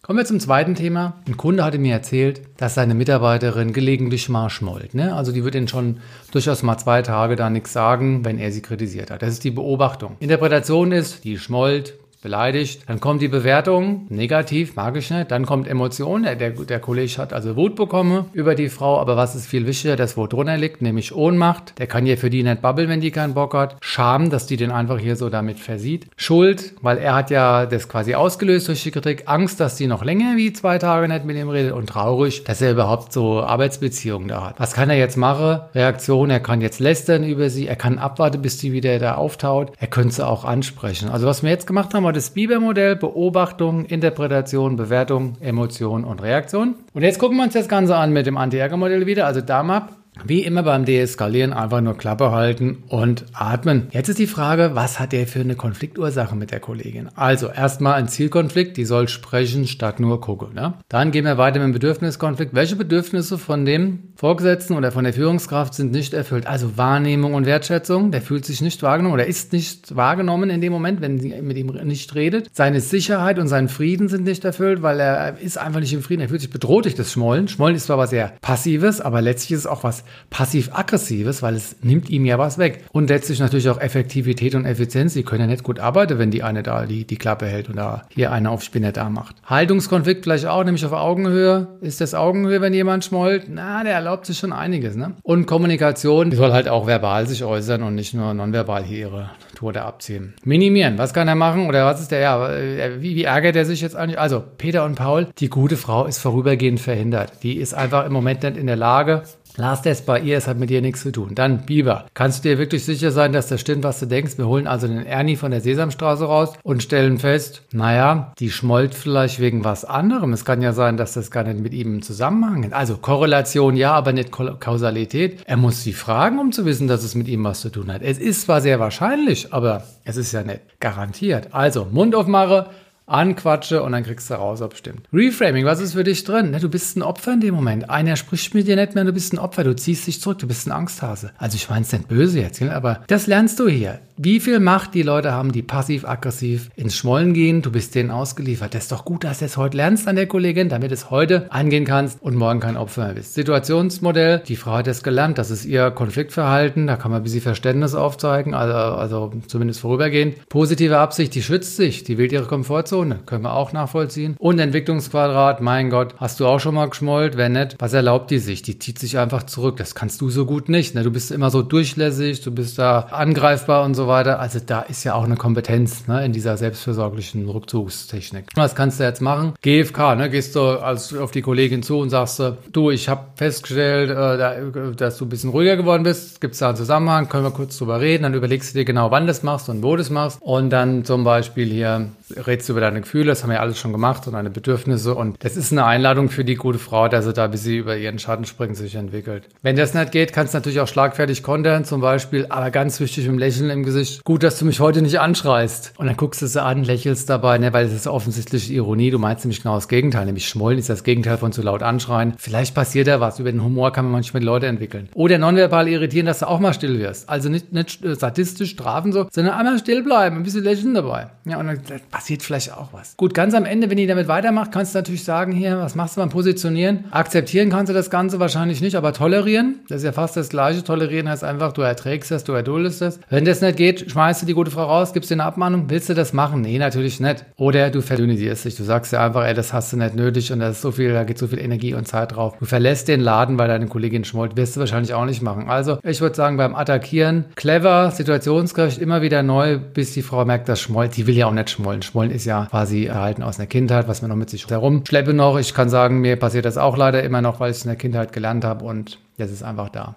Kommen 0.02 0.20
wir 0.20 0.24
zum 0.24 0.38
zweiten 0.38 0.76
Thema. 0.76 1.14
Ein 1.26 1.36
Kunde 1.36 1.64
hatte 1.64 1.78
mir 1.78 1.92
erzählt, 1.92 2.42
dass 2.58 2.76
seine 2.76 2.94
Mitarbeiterin 2.94 3.72
gelegentlich 3.72 4.28
mal 4.28 4.50
schmollt. 4.50 4.94
Ne? 4.94 5.16
Also 5.16 5.32
die 5.32 5.42
wird 5.42 5.56
ihn 5.56 5.66
schon 5.66 5.96
durchaus 6.30 6.62
mal 6.62 6.78
zwei 6.78 7.02
Tage 7.02 7.34
da 7.34 7.50
nichts 7.50 7.72
sagen, 7.72 8.24
wenn 8.24 8.38
er 8.38 8.52
sie 8.52 8.62
kritisiert 8.62 9.10
hat. 9.10 9.22
Das 9.22 9.30
ist 9.30 9.42
die 9.42 9.50
Beobachtung. 9.50 10.16
Interpretation 10.20 10.92
ist, 10.92 11.24
die 11.24 11.38
schmollt, 11.38 11.94
beleidigt. 12.22 12.82
Dann 12.86 13.00
kommt 13.00 13.22
die 13.22 13.28
Bewertung, 13.28 14.06
negativ, 14.08 14.76
mag 14.76 14.96
ich 14.96 15.10
nicht. 15.10 15.30
Dann 15.30 15.46
kommt 15.46 15.68
Emotion, 15.68 16.22
der, 16.22 16.36
der, 16.36 16.50
der 16.50 16.80
Kollege 16.80 17.18
hat 17.18 17.32
also 17.32 17.56
Wut 17.56 17.76
bekommen 17.76 18.26
über 18.32 18.54
die 18.54 18.68
Frau, 18.68 19.00
aber 19.00 19.16
was 19.16 19.34
ist 19.34 19.46
viel 19.46 19.66
wichtiger, 19.66 19.96
das 19.96 20.16
wo 20.16 20.26
drunter 20.26 20.56
liegt, 20.56 20.82
nämlich 20.82 21.14
Ohnmacht. 21.14 21.78
Der 21.78 21.86
kann 21.86 22.04
hier 22.04 22.18
für 22.18 22.30
die 22.30 22.42
nicht 22.42 22.62
babbeln, 22.62 22.88
wenn 22.88 23.00
die 23.00 23.10
keinen 23.10 23.34
Bock 23.34 23.54
hat. 23.54 23.76
Scham, 23.80 24.30
dass 24.30 24.46
die 24.46 24.56
den 24.56 24.70
einfach 24.70 24.98
hier 24.98 25.16
so 25.16 25.30
damit 25.30 25.58
versieht. 25.58 26.06
Schuld, 26.16 26.74
weil 26.82 26.98
er 26.98 27.14
hat 27.14 27.30
ja 27.30 27.66
das 27.66 27.88
quasi 27.88 28.14
ausgelöst 28.14 28.68
durch 28.68 28.82
die 28.82 28.90
Kritik. 28.90 29.24
Angst, 29.26 29.60
dass 29.60 29.76
die 29.76 29.86
noch 29.86 30.04
länger 30.04 30.36
wie 30.36 30.52
zwei 30.52 30.78
Tage 30.78 31.08
nicht 31.08 31.24
mit 31.24 31.36
ihm 31.36 31.48
redet 31.48 31.72
und 31.72 31.88
traurig, 31.88 32.44
dass 32.44 32.60
er 32.60 32.72
überhaupt 32.72 33.12
so 33.12 33.42
Arbeitsbeziehungen 33.42 34.28
da 34.28 34.44
hat. 34.44 34.60
Was 34.60 34.74
kann 34.74 34.90
er 34.90 34.96
jetzt 34.96 35.16
machen? 35.16 35.60
Reaktion, 35.74 36.30
er 36.30 36.40
kann 36.40 36.60
jetzt 36.60 36.80
lästern 36.80 37.24
über 37.24 37.50
sie, 37.50 37.66
er 37.66 37.76
kann 37.76 37.98
abwarten, 37.98 38.42
bis 38.42 38.58
die 38.58 38.72
wieder 38.72 38.98
da 38.98 39.14
auftaut. 39.14 39.72
Er 39.78 39.86
könnte 39.86 40.16
sie 40.16 40.26
auch 40.26 40.44
ansprechen. 40.44 41.08
Also 41.08 41.26
was 41.26 41.42
wir 41.42 41.50
jetzt 41.50 41.66
gemacht 41.66 41.94
haben, 41.94 42.04
wir 42.10 42.14
das 42.14 42.30
Biber-Modell, 42.30 42.96
Beobachtung, 42.96 43.84
Interpretation, 43.84 44.74
Bewertung, 44.74 45.34
Emotion 45.40 46.04
und 46.04 46.20
Reaktion. 46.20 46.74
Und 46.92 47.02
jetzt 47.02 47.20
gucken 47.20 47.36
wir 47.36 47.44
uns 47.44 47.54
das 47.54 47.68
Ganze 47.68 47.96
an 47.96 48.12
mit 48.12 48.26
dem 48.26 48.36
Anti-Ärger-Modell 48.36 49.06
wieder, 49.06 49.26
also 49.26 49.40
DAMAP. 49.40 49.99
Wie 50.24 50.44
immer 50.44 50.62
beim 50.62 50.84
Deeskalieren 50.84 51.52
einfach 51.52 51.80
nur 51.80 51.96
Klappe 51.96 52.30
halten 52.30 52.82
und 52.88 53.24
atmen. 53.32 53.88
Jetzt 53.92 54.08
ist 54.08 54.18
die 54.18 54.26
Frage, 54.26 54.72
was 54.74 55.00
hat 55.00 55.12
der 55.12 55.26
für 55.26 55.40
eine 55.40 55.54
Konfliktursache 55.54 56.36
mit 56.36 56.50
der 56.50 56.60
Kollegin? 56.60 57.08
Also 57.14 57.48
erstmal 57.48 57.94
ein 57.94 58.08
Zielkonflikt, 58.08 58.76
die 58.76 58.84
soll 58.84 59.08
sprechen 59.08 59.66
statt 59.66 59.98
nur 59.98 60.20
gucken. 60.20 60.54
Ne? 60.54 60.74
Dann 60.88 61.10
gehen 61.10 61.24
wir 61.24 61.38
weiter 61.38 61.58
mit 61.58 61.68
dem 61.68 61.72
Bedürfniskonflikt. 61.72 62.54
Welche 62.54 62.76
Bedürfnisse 62.76 63.38
von 63.38 63.64
dem 63.64 64.10
Vorgesetzten 64.16 64.74
oder 64.74 64.92
von 64.92 65.04
der 65.04 65.14
Führungskraft 65.14 65.74
sind 65.74 65.92
nicht 65.92 66.12
erfüllt? 66.12 66.46
Also 66.46 66.76
Wahrnehmung 66.76 67.34
und 67.34 67.46
Wertschätzung. 67.46 68.10
Der 68.10 68.20
fühlt 68.20 68.44
sich 68.44 68.60
nicht 68.60 68.82
wahrgenommen 68.82 69.14
oder 69.14 69.26
ist 69.26 69.52
nicht 69.52 69.96
wahrgenommen 69.96 70.50
in 70.50 70.60
dem 70.60 70.72
Moment, 70.72 71.00
wenn 71.00 71.18
sie 71.18 71.40
mit 71.40 71.56
ihm 71.56 71.68
nicht 71.84 72.14
redet. 72.14 72.50
Seine 72.52 72.80
Sicherheit 72.80 73.38
und 73.38 73.48
sein 73.48 73.68
Frieden 73.68 74.08
sind 74.08 74.24
nicht 74.24 74.44
erfüllt, 74.44 74.82
weil 74.82 75.00
er 75.00 75.40
ist 75.40 75.56
einfach 75.56 75.80
nicht 75.80 75.94
im 75.94 76.02
Frieden. 76.02 76.20
Er 76.20 76.28
fühlt 76.28 76.42
sich 76.42 76.50
bedroht 76.50 76.84
durch 76.84 76.94
das 76.94 77.12
Schmollen. 77.12 77.48
Schmollen 77.48 77.76
ist 77.76 77.86
zwar 77.86 77.98
was 77.98 78.10
sehr 78.10 78.34
Passives, 78.42 79.00
aber 79.00 79.22
letztlich 79.22 79.52
ist 79.52 79.60
es 79.60 79.66
auch 79.66 79.82
was 79.84 79.99
passiv-aggressives, 80.30 81.42
weil 81.42 81.54
es 81.54 81.76
nimmt 81.82 82.10
ihm 82.10 82.24
ja 82.24 82.38
was 82.38 82.58
weg. 82.58 82.84
Und 82.92 83.10
letztlich 83.10 83.40
natürlich 83.40 83.68
auch 83.68 83.80
Effektivität 83.80 84.54
und 84.54 84.64
Effizienz. 84.64 85.14
Sie 85.14 85.22
können 85.22 85.42
ja 85.42 85.46
nicht 85.46 85.62
gut 85.62 85.78
arbeiten, 85.78 86.18
wenn 86.18 86.30
die 86.30 86.42
eine 86.42 86.62
da 86.62 86.86
die, 86.86 87.04
die 87.04 87.16
Klappe 87.16 87.46
hält 87.46 87.68
und 87.68 87.76
da 87.76 88.02
hier 88.10 88.32
eine 88.32 88.50
auf 88.50 88.62
Spinner 88.62 88.92
da 88.92 89.10
macht. 89.10 89.36
Haltungskonflikt 89.44 90.24
vielleicht 90.24 90.46
auch, 90.46 90.64
nämlich 90.64 90.84
auf 90.84 90.92
Augenhöhe. 90.92 91.68
Ist 91.80 92.00
das 92.00 92.14
Augenhöhe, 92.14 92.60
wenn 92.60 92.74
jemand 92.74 93.04
schmollt? 93.04 93.46
Na, 93.48 93.82
der 93.84 93.94
erlaubt 93.94 94.26
sich 94.26 94.38
schon 94.38 94.52
einiges. 94.52 94.96
Ne? 94.96 95.14
Und 95.22 95.46
Kommunikation, 95.46 96.30
die 96.30 96.36
soll 96.36 96.52
halt 96.52 96.68
auch 96.68 96.86
verbal 96.86 97.26
sich 97.26 97.44
äußern 97.44 97.82
und 97.82 97.94
nicht 97.94 98.14
nur 98.14 98.32
nonverbal 98.34 98.82
hier 98.82 98.98
ihre 98.98 99.30
Tode 99.54 99.82
abziehen. 99.82 100.34
Minimieren, 100.44 100.96
was 100.98 101.12
kann 101.12 101.28
er 101.28 101.34
machen 101.34 101.68
oder 101.68 101.84
was 101.84 102.00
ist 102.00 102.10
der, 102.10 102.20
ja, 102.20 102.50
äh, 102.50 103.00
wie, 103.00 103.14
wie 103.14 103.24
ärgert 103.24 103.56
er 103.56 103.64
sich 103.64 103.80
jetzt 103.80 103.96
eigentlich? 103.96 104.18
Also, 104.18 104.42
Peter 104.56 104.84
und 104.84 104.94
Paul, 104.94 105.28
die 105.38 105.48
gute 105.48 105.76
Frau 105.76 106.06
ist 106.06 106.18
vorübergehend 106.18 106.80
verhindert. 106.80 107.42
Die 107.42 107.56
ist 107.56 107.74
einfach 107.74 108.06
im 108.06 108.12
Moment 108.12 108.42
nicht 108.42 108.56
in 108.56 108.66
der 108.66 108.76
Lage, 108.76 109.22
Lass 109.56 109.82
das 109.82 110.02
bei 110.02 110.20
ihr, 110.20 110.38
es 110.38 110.46
hat 110.46 110.58
mit 110.58 110.70
dir 110.70 110.80
nichts 110.80 111.02
zu 111.02 111.12
tun. 111.12 111.34
Dann 111.34 111.66
Biber. 111.66 112.06
Kannst 112.14 112.44
du 112.44 112.48
dir 112.48 112.58
wirklich 112.58 112.84
sicher 112.84 113.10
sein, 113.10 113.32
dass 113.32 113.48
das 113.48 113.60
stimmt, 113.60 113.84
was 113.84 114.00
du 114.00 114.06
denkst? 114.06 114.38
Wir 114.38 114.46
holen 114.46 114.66
also 114.66 114.86
den 114.86 115.04
Ernie 115.04 115.36
von 115.36 115.50
der 115.50 115.60
Sesamstraße 115.60 116.24
raus 116.24 116.52
und 116.62 116.82
stellen 116.82 117.18
fest, 117.18 117.62
naja, 117.72 118.32
die 118.38 118.50
schmollt 118.50 118.94
vielleicht 118.94 119.40
wegen 119.40 119.64
was 119.64 119.84
anderem. 119.84 120.32
Es 120.32 120.44
kann 120.44 120.62
ja 120.62 120.72
sein, 120.72 120.96
dass 120.96 121.12
das 121.12 121.30
gar 121.30 121.44
nicht 121.44 121.60
mit 121.60 121.74
ihm 121.74 121.94
im 121.94 122.02
Zusammenhang 122.02 122.64
ist. 122.64 122.72
Also 122.72 122.96
Korrelation 122.96 123.76
ja, 123.76 123.92
aber 123.92 124.12
nicht 124.12 124.30
Kausalität. 124.30 125.42
Er 125.46 125.56
muss 125.56 125.82
sie 125.82 125.92
fragen, 125.92 126.38
um 126.38 126.52
zu 126.52 126.64
wissen, 126.64 126.88
dass 126.88 127.02
es 127.02 127.14
mit 127.14 127.28
ihm 127.28 127.44
was 127.44 127.60
zu 127.60 127.70
tun 127.70 127.92
hat. 127.92 128.02
Es 128.02 128.18
ist 128.18 128.42
zwar 128.42 128.60
sehr 128.60 128.80
wahrscheinlich, 128.80 129.52
aber 129.52 129.84
es 130.04 130.16
ist 130.16 130.32
ja 130.32 130.42
nicht 130.42 130.60
garantiert. 130.80 131.48
Also 131.52 131.86
Mund 131.90 132.14
aufmache, 132.14 132.66
anquatsche 133.10 133.82
und 133.82 133.92
dann 133.92 134.04
kriegst 134.04 134.30
du 134.30 134.34
raus, 134.34 134.62
ob 134.62 134.76
stimmt. 134.76 135.06
Reframing, 135.12 135.64
was 135.64 135.80
ist 135.80 135.92
für 135.94 136.04
dich 136.04 136.24
drin? 136.24 136.56
Du 136.60 136.68
bist 136.68 136.96
ein 136.96 137.02
Opfer 137.02 137.32
in 137.32 137.40
dem 137.40 137.54
Moment. 137.54 137.90
Einer 137.90 138.16
spricht 138.16 138.54
mit 138.54 138.66
dir 138.66 138.76
nicht 138.76 138.94
mehr, 138.94 139.04
du 139.04 139.12
bist 139.12 139.32
ein 139.32 139.38
Opfer, 139.38 139.64
du 139.64 139.74
ziehst 139.74 140.06
dich 140.06 140.20
zurück, 140.20 140.38
du 140.38 140.46
bist 140.46 140.66
ein 140.66 140.72
Angsthase. 140.72 141.32
Also 141.38 141.56
ich 141.56 141.68
meine 141.68 141.82
es 141.82 141.92
nicht 141.92 142.08
böse 142.08 142.40
jetzt, 142.40 142.62
aber 142.62 143.00
das 143.08 143.26
lernst 143.26 143.58
du 143.58 143.68
hier. 143.68 144.00
Wie 144.16 144.38
viel 144.38 144.60
Macht 144.60 144.94
die 144.94 145.02
Leute 145.02 145.32
haben, 145.32 145.50
die 145.50 145.62
passiv-aggressiv 145.62 146.70
ins 146.76 146.94
Schmollen 146.94 147.32
gehen, 147.32 147.62
du 147.62 147.72
bist 147.72 147.94
denen 147.94 148.10
ausgeliefert. 148.10 148.74
Das 148.74 148.82
ist 148.82 148.92
doch 148.92 149.06
gut, 149.06 149.24
dass 149.24 149.38
du 149.38 149.46
es 149.46 149.56
heute 149.56 149.78
lernst 149.78 150.06
an 150.06 150.16
der 150.16 150.26
Kollegin, 150.26 150.68
damit 150.68 150.92
es 150.92 151.10
heute 151.10 151.50
angehen 151.50 151.86
kannst 151.86 152.22
und 152.22 152.36
morgen 152.36 152.60
kein 152.60 152.76
Opfer 152.76 153.06
mehr 153.06 153.14
bist. 153.14 153.34
Situationsmodell, 153.34 154.42
die 154.46 154.56
Frau 154.56 154.72
hat 154.72 154.88
es 154.88 155.02
gelernt, 155.02 155.38
das 155.38 155.50
ist 155.50 155.64
ihr 155.64 155.90
Konfliktverhalten, 155.90 156.86
da 156.86 156.96
kann 156.96 157.10
man 157.10 157.20
ein 157.20 157.24
bisschen 157.24 157.40
Verständnis 157.40 157.94
aufzeigen, 157.94 158.52
also, 158.52 158.74
also 158.74 159.32
zumindest 159.46 159.80
vorübergehend. 159.80 160.48
Positive 160.48 160.98
Absicht, 160.98 161.34
die 161.34 161.42
schützt 161.42 161.76
sich, 161.76 162.04
die 162.04 162.18
wählt 162.18 162.32
ihre 162.32 162.46
Komfortzone 162.46 162.99
Zone. 163.00 163.20
Können 163.24 163.44
wir 163.44 163.54
auch 163.54 163.72
nachvollziehen. 163.72 164.36
Und 164.38 164.58
Entwicklungsquadrat, 164.58 165.62
mein 165.62 165.88
Gott, 165.88 166.14
hast 166.18 166.38
du 166.38 166.46
auch 166.46 166.60
schon 166.60 166.74
mal 166.74 166.86
geschmollt? 166.86 167.38
Wenn 167.38 167.52
nicht, 167.52 167.76
was 167.78 167.94
erlaubt 167.94 168.30
die 168.30 168.38
sich? 168.38 168.60
Die 168.60 168.78
zieht 168.78 168.98
sich 168.98 169.16
einfach 169.18 169.44
zurück. 169.44 169.78
Das 169.78 169.94
kannst 169.94 170.20
du 170.20 170.28
so 170.28 170.44
gut 170.44 170.68
nicht. 170.68 170.94
Ne? 170.94 171.02
Du 171.02 171.10
bist 171.10 171.30
immer 171.30 171.50
so 171.50 171.62
durchlässig, 171.62 172.42
du 172.42 172.50
bist 172.50 172.78
da 172.78 173.00
angreifbar 173.10 173.84
und 173.84 173.94
so 173.94 174.06
weiter. 174.06 174.38
Also 174.38 174.58
da 174.64 174.82
ist 174.82 175.04
ja 175.04 175.14
auch 175.14 175.24
eine 175.24 175.36
Kompetenz 175.36 176.06
ne, 176.08 176.24
in 176.26 176.32
dieser 176.32 176.58
selbstversorglichen 176.58 177.48
Rückzugstechnik. 177.48 178.46
Was 178.54 178.74
kannst 178.74 179.00
du 179.00 179.04
jetzt 179.04 179.22
machen? 179.22 179.54
GFK, 179.62 180.16
ne? 180.16 180.28
gehst 180.28 180.54
du 180.56 180.60
als, 180.60 181.16
auf 181.16 181.30
die 181.30 181.42
Kollegin 181.42 181.82
zu 181.82 181.98
und 181.98 182.10
sagst, 182.10 182.42
du, 182.72 182.90
ich 182.90 183.08
habe 183.08 183.24
festgestellt, 183.36 184.10
äh, 184.10 184.94
dass 184.94 185.16
du 185.16 185.24
ein 185.24 185.28
bisschen 185.30 185.50
ruhiger 185.50 185.76
geworden 185.76 186.02
bist. 186.02 186.40
Gibt 186.40 186.52
es 186.52 186.60
da 186.60 186.68
einen 186.68 186.76
Zusammenhang? 186.76 187.28
Können 187.30 187.44
wir 187.44 187.50
kurz 187.50 187.78
drüber 187.78 188.00
reden? 188.00 188.24
Dann 188.24 188.34
überlegst 188.34 188.74
du 188.74 188.78
dir 188.78 188.84
genau, 188.84 189.10
wann 189.10 189.26
das 189.26 189.42
machst 189.42 189.68
und 189.70 189.82
wo 189.82 189.96
das 189.96 190.10
machst. 190.10 190.38
Und 190.42 190.70
dann 190.70 191.04
zum 191.04 191.24
Beispiel 191.24 191.68
hier 191.68 192.10
redest 192.46 192.68
du 192.68 192.72
über 192.72 192.80
deine 192.80 193.00
Gefühle, 193.00 193.26
das 193.26 193.42
haben 193.42 193.50
wir 193.50 193.56
ja 193.56 193.60
alles 193.60 193.78
schon 193.78 193.92
gemacht 193.92 194.26
und 194.26 194.34
deine 194.34 194.50
Bedürfnisse 194.50 195.14
und 195.14 195.36
das 195.44 195.56
ist 195.56 195.72
eine 195.72 195.84
Einladung 195.84 196.28
für 196.30 196.44
die 196.44 196.54
gute 196.54 196.78
Frau, 196.78 197.08
dass 197.08 197.24
sie 197.24 197.32
da, 197.32 197.52
wie 197.52 197.56
sie 197.56 197.78
über 197.78 197.96
ihren 197.96 198.18
Schatten 198.18 198.44
springt, 198.44 198.76
sich 198.76 198.94
entwickelt. 198.94 199.48
Wenn 199.62 199.76
das 199.76 199.94
nicht 199.94 200.12
geht, 200.12 200.32
kannst 200.32 200.54
du 200.54 200.58
natürlich 200.58 200.80
auch 200.80 200.88
schlagfertig 200.88 201.42
kontern, 201.42 201.84
zum 201.84 202.00
Beispiel, 202.00 202.46
aber 202.48 202.70
ganz 202.70 203.00
wichtig 203.00 203.26
im 203.26 203.38
Lächeln 203.38 203.70
im 203.70 203.82
Gesicht. 203.82 204.24
Gut, 204.24 204.42
dass 204.42 204.58
du 204.58 204.64
mich 204.64 204.80
heute 204.80 205.02
nicht 205.02 205.20
anschreist. 205.20 205.92
Und 205.96 206.06
dann 206.06 206.16
guckst 206.16 206.42
du 206.42 206.46
sie 206.46 206.62
an, 206.62 206.84
lächelst 206.84 207.28
dabei, 207.30 207.58
ne, 207.58 207.72
weil 207.72 207.86
es 207.86 207.92
ist 207.92 208.06
offensichtlich 208.06 208.70
Ironie. 208.70 209.10
Du 209.10 209.18
meinst 209.18 209.44
nämlich 209.44 209.62
genau 209.62 209.74
das 209.74 209.88
Gegenteil, 209.88 210.26
nämlich 210.26 210.48
schmollen 210.48 210.78
ist 210.78 210.88
das 210.88 211.04
Gegenteil 211.04 211.38
von 211.38 211.52
zu 211.52 211.62
laut 211.62 211.82
anschreien. 211.82 212.34
Vielleicht 212.38 212.74
passiert 212.74 213.08
da 213.08 213.20
was. 213.20 213.38
Über 213.38 213.50
den 213.50 213.62
Humor 213.62 213.92
kann 213.92 214.04
man 214.04 214.12
manchmal 214.12 214.42
Leute 214.42 214.66
entwickeln. 214.66 215.08
Oder 215.14 215.38
nonverbal 215.38 215.88
irritieren, 215.88 216.26
dass 216.26 216.40
du 216.40 216.48
auch 216.48 216.60
mal 216.60 216.74
still 216.74 216.98
wirst. 216.98 217.28
Also 217.28 217.48
nicht, 217.48 217.72
nicht 217.72 218.00
sadistisch 218.02 218.70
strafen 218.70 219.12
so, 219.12 219.26
sondern 219.30 219.54
einmal 219.54 219.78
still 219.78 220.02
bleiben, 220.02 220.36
ein 220.36 220.42
bisschen 220.42 220.64
lächeln 220.64 220.94
dabei. 220.94 221.28
Ja, 221.44 221.58
und 221.58 221.66
dann 221.66 221.80
passiert 222.20 222.42
vielleicht 222.42 222.70
auch 222.74 222.92
was. 222.92 223.16
Gut, 223.16 223.32
ganz 223.32 223.54
am 223.54 223.64
Ende, 223.64 223.88
wenn 223.88 223.96
ihr 223.96 224.06
damit 224.06 224.28
weitermacht, 224.28 224.72
kannst 224.72 224.94
du 224.94 224.98
natürlich 224.98 225.24
sagen, 225.24 225.52
hier, 225.52 225.78
was 225.78 225.94
machst 225.94 226.16
du 226.18 226.20
beim 226.20 226.28
Positionieren? 226.28 227.04
Akzeptieren 227.12 227.70
kannst 227.70 227.88
du 227.88 227.94
das 227.94 228.10
Ganze 228.10 228.38
wahrscheinlich 228.38 228.82
nicht, 228.82 228.94
aber 228.94 229.14
tolerieren, 229.14 229.76
das 229.88 229.98
ist 229.98 230.04
ja 230.04 230.12
fast 230.12 230.36
das 230.36 230.50
Gleiche. 230.50 230.84
Tolerieren 230.84 231.30
heißt 231.30 231.42
einfach, 231.42 231.72
du 231.72 231.80
erträgst 231.80 232.30
das, 232.30 232.44
du 232.44 232.52
erduldest 232.52 233.00
das. 233.00 233.20
Wenn 233.30 233.46
das 233.46 233.62
nicht 233.62 233.78
geht, 233.78 234.10
schmeißt 234.10 234.42
du 234.42 234.46
die 234.46 234.52
gute 234.52 234.70
Frau 234.70 234.84
raus, 234.84 235.14
gibst 235.14 235.30
dir 235.30 235.36
eine 235.36 235.44
Abmahnung, 235.44 235.88
willst 235.88 236.10
du 236.10 236.14
das 236.14 236.34
machen? 236.34 236.60
Nee, 236.60 236.78
natürlich 236.78 237.20
nicht. 237.20 237.46
Oder 237.56 237.88
du 237.88 238.02
verdünnisierst 238.02 238.66
dich, 238.66 238.76
du 238.76 238.84
sagst 238.84 239.14
ja 239.14 239.24
einfach, 239.24 239.46
ey, 239.46 239.54
das 239.54 239.72
hast 239.72 239.94
du 239.94 239.96
nicht 239.96 240.14
nötig 240.14 240.52
und 240.52 240.60
da 240.60 240.68
ist 240.68 240.82
so 240.82 240.92
viel, 240.92 241.14
da 241.14 241.24
geht 241.24 241.38
so 241.38 241.46
viel 241.46 241.58
Energie 241.58 241.94
und 241.94 242.06
Zeit 242.06 242.36
drauf. 242.36 242.54
Du 242.60 242.66
verlässt 242.66 243.08
den 243.08 243.20
Laden, 243.20 243.58
weil 243.58 243.68
deine 243.68 243.86
Kollegin 243.86 244.24
schmollt, 244.24 244.58
wirst 244.58 244.76
du 244.76 244.80
wahrscheinlich 244.80 245.14
auch 245.14 245.24
nicht 245.24 245.40
machen. 245.40 245.70
Also, 245.70 245.98
ich 246.02 246.20
würde 246.20 246.36
sagen, 246.36 246.58
beim 246.58 246.74
Attackieren, 246.74 247.46
clever, 247.54 248.10
situationsgerecht, 248.10 248.98
immer 248.98 249.22
wieder 249.22 249.42
neu, 249.42 249.78
bis 249.78 250.12
die 250.12 250.20
Frau 250.20 250.44
merkt, 250.44 250.68
das 250.68 250.82
schmollt. 250.82 251.16
Die 251.16 251.26
will 251.26 251.34
ja 251.34 251.46
auch 251.46 251.52
nicht 251.52 251.70
schmollen. 251.70 252.02
Schmollen 252.10 252.32
ist 252.32 252.44
ja 252.44 252.66
quasi 252.66 253.04
erhalten 253.04 253.42
aus 253.42 253.58
einer 253.58 253.68
Kindheit, 253.68 254.08
was 254.08 254.20
man 254.20 254.30
noch 254.30 254.36
mit 254.36 254.50
sich 254.50 254.66
herumschleppe 254.66 255.32
noch. 255.32 255.58
Ich 255.58 255.74
kann 255.74 255.88
sagen, 255.88 256.20
mir 256.20 256.36
passiert 256.36 256.64
das 256.64 256.76
auch 256.76 256.96
leider 256.96 257.22
immer 257.22 257.40
noch, 257.40 257.60
weil 257.60 257.70
ich 257.70 257.78
es 257.78 257.84
in 257.84 257.88
der 257.88 257.96
Kindheit 257.96 258.32
gelernt 258.32 258.64
habe 258.64 258.84
und 258.84 259.18
jetzt 259.36 259.52
ist 259.52 259.62
einfach 259.62 259.90
da. 259.90 260.16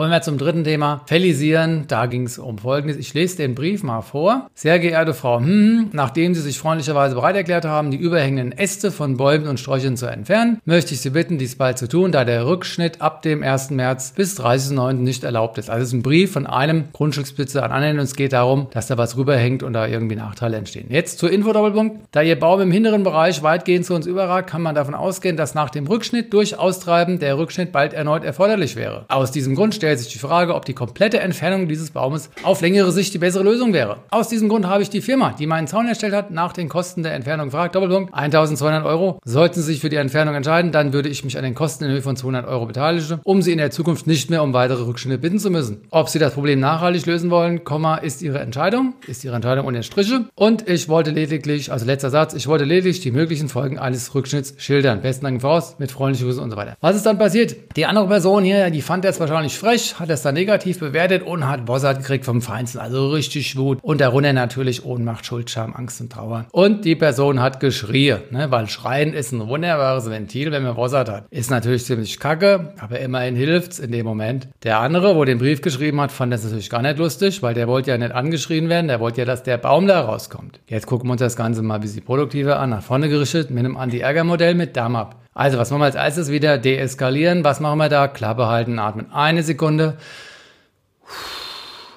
Kommen 0.00 0.12
wir 0.12 0.22
zum 0.22 0.38
dritten 0.38 0.64
Thema. 0.64 1.02
Fellisieren. 1.04 1.84
Da 1.86 2.06
ging 2.06 2.24
es 2.24 2.38
um 2.38 2.56
Folgendes. 2.56 2.96
Ich 2.96 3.12
lese 3.12 3.36
den 3.36 3.54
Brief 3.54 3.82
mal 3.82 4.00
vor. 4.00 4.48
Sehr 4.54 4.78
geehrte 4.78 5.12
Frau, 5.12 5.40
hm, 5.40 5.90
nachdem 5.92 6.34
Sie 6.34 6.40
sich 6.40 6.58
freundlicherweise 6.58 7.16
bereit 7.16 7.36
erklärt 7.36 7.66
haben, 7.66 7.90
die 7.90 7.98
überhängenden 7.98 8.58
Äste 8.58 8.92
von 8.92 9.18
Bäumen 9.18 9.46
und 9.46 9.60
Sträuchern 9.60 9.98
zu 9.98 10.06
entfernen, 10.06 10.58
möchte 10.64 10.94
ich 10.94 11.02
Sie 11.02 11.10
bitten, 11.10 11.36
dies 11.36 11.56
bald 11.56 11.76
zu 11.76 11.86
tun, 11.86 12.12
da 12.12 12.24
der 12.24 12.46
Rückschnitt 12.46 13.02
ab 13.02 13.20
dem 13.20 13.42
1. 13.42 13.72
März 13.72 14.14
bis 14.16 14.40
30.09. 14.40 14.94
nicht 14.94 15.22
erlaubt 15.22 15.58
ist. 15.58 15.68
Also 15.68 15.82
es 15.82 15.88
ist 15.88 15.92
ein 15.92 16.02
Brief 16.02 16.32
von 16.32 16.46
einem 16.46 16.84
Grundstücksbesitzer 16.94 17.62
an 17.62 17.70
anderen 17.70 17.98
und 17.98 18.04
es 18.04 18.16
geht 18.16 18.32
darum, 18.32 18.68
dass 18.70 18.86
da 18.86 18.96
was 18.96 19.18
rüberhängt 19.18 19.62
und 19.62 19.74
da 19.74 19.86
irgendwie 19.86 20.16
Nachteile 20.16 20.56
entstehen. 20.56 20.86
Jetzt 20.88 21.18
zur 21.18 21.30
Info-Doppelpunkt. 21.30 22.06
Da 22.12 22.22
Ihr 22.22 22.40
Baum 22.40 22.62
im 22.62 22.70
hinteren 22.70 23.02
Bereich 23.02 23.42
weitgehend 23.42 23.84
zu 23.84 23.92
uns 23.92 24.06
überragt, 24.06 24.48
kann 24.48 24.62
man 24.62 24.74
davon 24.74 24.94
ausgehen, 24.94 25.36
dass 25.36 25.54
nach 25.54 25.68
dem 25.68 25.86
Rückschnitt 25.86 26.32
durch 26.32 26.58
Austreiben 26.58 27.18
der 27.18 27.36
Rückschnitt 27.36 27.70
bald 27.70 27.92
erneut 27.92 28.24
erforderlich 28.24 28.76
wäre. 28.76 29.04
Aus 29.08 29.30
diesem 29.30 29.54
Grund 29.54 29.74
stellt 29.74 29.89
stellt 29.90 29.98
sich 29.98 30.12
die 30.12 30.18
Frage, 30.20 30.54
ob 30.54 30.64
die 30.66 30.72
komplette 30.72 31.18
Entfernung 31.18 31.66
dieses 31.66 31.90
Baumes 31.90 32.30
auf 32.44 32.60
längere 32.60 32.92
Sicht 32.92 33.12
die 33.12 33.18
bessere 33.18 33.42
Lösung 33.42 33.72
wäre. 33.72 33.96
Aus 34.10 34.28
diesem 34.28 34.48
Grund 34.48 34.68
habe 34.68 34.84
ich 34.84 34.90
die 34.90 35.00
Firma, 35.00 35.34
die 35.36 35.48
meinen 35.48 35.66
Zaun 35.66 35.88
erstellt 35.88 36.14
hat, 36.14 36.30
nach 36.30 36.52
den 36.52 36.68
Kosten 36.68 37.02
der 37.02 37.12
Entfernung 37.14 37.46
gefragt. 37.46 37.74
Doppelpunkt 37.74 38.14
1200 38.14 38.84
Euro. 38.84 39.18
Sollten 39.24 39.56
Sie 39.56 39.62
sich 39.62 39.80
für 39.80 39.88
die 39.88 39.96
Entfernung 39.96 40.36
entscheiden, 40.36 40.70
dann 40.70 40.92
würde 40.92 41.08
ich 41.08 41.24
mich 41.24 41.36
an 41.36 41.42
den 41.42 41.56
Kosten 41.56 41.86
in 41.86 41.90
Höhe 41.90 42.02
von 42.02 42.14
200 42.14 42.46
Euro 42.46 42.66
beteiligen, 42.66 43.18
um 43.24 43.42
Sie 43.42 43.50
in 43.50 43.58
der 43.58 43.72
Zukunft 43.72 44.06
nicht 44.06 44.30
mehr 44.30 44.44
um 44.44 44.52
weitere 44.52 44.84
Rückschnitte 44.84 45.18
bitten 45.18 45.40
zu 45.40 45.50
müssen. 45.50 45.80
Ob 45.90 46.08
Sie 46.08 46.20
das 46.20 46.34
Problem 46.34 46.60
nachhaltig 46.60 47.06
lösen 47.06 47.30
wollen, 47.30 47.60
ist 48.02 48.22
Ihre 48.22 48.38
Entscheidung, 48.38 48.94
ist 49.08 49.24
Ihre 49.24 49.34
Entscheidung 49.34 49.66
ohne 49.66 49.82
Striche. 49.82 50.26
Und 50.36 50.68
ich 50.68 50.88
wollte 50.88 51.10
lediglich, 51.10 51.72
also 51.72 51.84
letzter 51.84 52.10
Satz, 52.10 52.34
ich 52.34 52.46
wollte 52.46 52.62
lediglich 52.62 53.00
die 53.00 53.10
möglichen 53.10 53.48
Folgen 53.48 53.76
eines 53.80 54.14
Rückschnitts 54.14 54.54
schildern. 54.58 55.00
Besten 55.00 55.24
Dank 55.24 55.40
voraus, 55.40 55.74
mit 55.80 55.90
freundlichen 55.90 56.28
Grüßen 56.28 56.42
und 56.44 56.50
so 56.50 56.56
weiter. 56.56 56.76
Was 56.80 56.94
ist 56.94 57.06
dann 57.06 57.18
passiert? 57.18 57.56
Die 57.76 57.86
andere 57.86 58.06
Person 58.06 58.44
hier, 58.44 58.70
die 58.70 58.82
fand 58.82 59.04
das 59.04 59.18
wahrscheinlich 59.18 59.58
frech, 59.70 60.00
hat 60.00 60.10
das 60.10 60.22
dann 60.22 60.34
negativ 60.34 60.80
bewertet 60.80 61.22
und 61.22 61.46
hat 61.46 61.64
Bossart 61.64 61.98
gekriegt 61.98 62.24
vom 62.24 62.42
Feinsten. 62.42 62.80
Also 62.80 63.10
richtig 63.10 63.56
Wut. 63.56 63.78
Und 63.82 64.00
darunter 64.00 64.32
natürlich 64.32 64.84
Ohnmacht, 64.84 65.24
Schuld, 65.24 65.50
Scham, 65.50 65.74
Angst 65.74 66.00
und 66.00 66.10
Trauer. 66.10 66.46
Und 66.50 66.84
die 66.84 66.96
Person 66.96 67.40
hat 67.40 67.60
geschrien, 67.60 68.20
ne? 68.30 68.50
weil 68.50 68.68
Schreien 68.68 69.12
ist 69.12 69.32
ein 69.32 69.46
wunderbares 69.46 70.10
Ventil, 70.10 70.50
wenn 70.50 70.62
man 70.62 70.74
Bossart 70.74 71.08
hat. 71.08 71.26
Ist 71.30 71.50
natürlich 71.50 71.84
ziemlich 71.84 72.18
kacke, 72.18 72.74
aber 72.80 72.98
immerhin 72.98 73.36
hilft's 73.36 73.78
in 73.78 73.92
dem 73.92 74.06
Moment. 74.06 74.48
Der 74.64 74.80
andere, 74.80 75.14
wo 75.14 75.24
den 75.24 75.38
Brief 75.38 75.60
geschrieben 75.62 76.00
hat, 76.00 76.10
fand 76.10 76.32
das 76.32 76.44
natürlich 76.44 76.70
gar 76.70 76.82
nicht 76.82 76.98
lustig, 76.98 77.42
weil 77.42 77.54
der 77.54 77.68
wollte 77.68 77.90
ja 77.90 77.98
nicht 77.98 78.12
angeschrien 78.12 78.68
werden, 78.68 78.88
der 78.88 79.00
wollte 79.00 79.20
ja, 79.20 79.24
dass 79.24 79.42
der 79.42 79.58
Baum 79.58 79.86
da 79.86 80.00
rauskommt. 80.00 80.60
Jetzt 80.66 80.86
gucken 80.86 81.08
wir 81.08 81.12
uns 81.12 81.20
das 81.20 81.36
Ganze 81.36 81.62
mal 81.62 81.76
ein 81.76 81.80
bisschen 81.80 82.04
produktiver 82.04 82.58
an, 82.58 82.70
nach 82.70 82.82
vorne 82.82 83.08
gerichtet, 83.08 83.50
mit 83.50 83.60
einem 83.60 83.76
Anti-Ärger-Modell 83.76 84.54
mit 84.54 84.76
Damab. 84.76 85.16
Also, 85.32 85.58
was 85.58 85.70
machen 85.70 85.80
wir 85.80 85.86
als 85.86 85.94
erstes 85.94 86.30
wieder? 86.30 86.58
Deeskalieren. 86.58 87.44
Was 87.44 87.60
machen 87.60 87.78
wir 87.78 87.88
da? 87.88 88.08
Klappe 88.08 88.46
halten, 88.46 88.78
atmen. 88.78 89.12
Eine 89.12 89.42
Sekunde. 89.42 89.96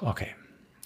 Okay. 0.00 0.34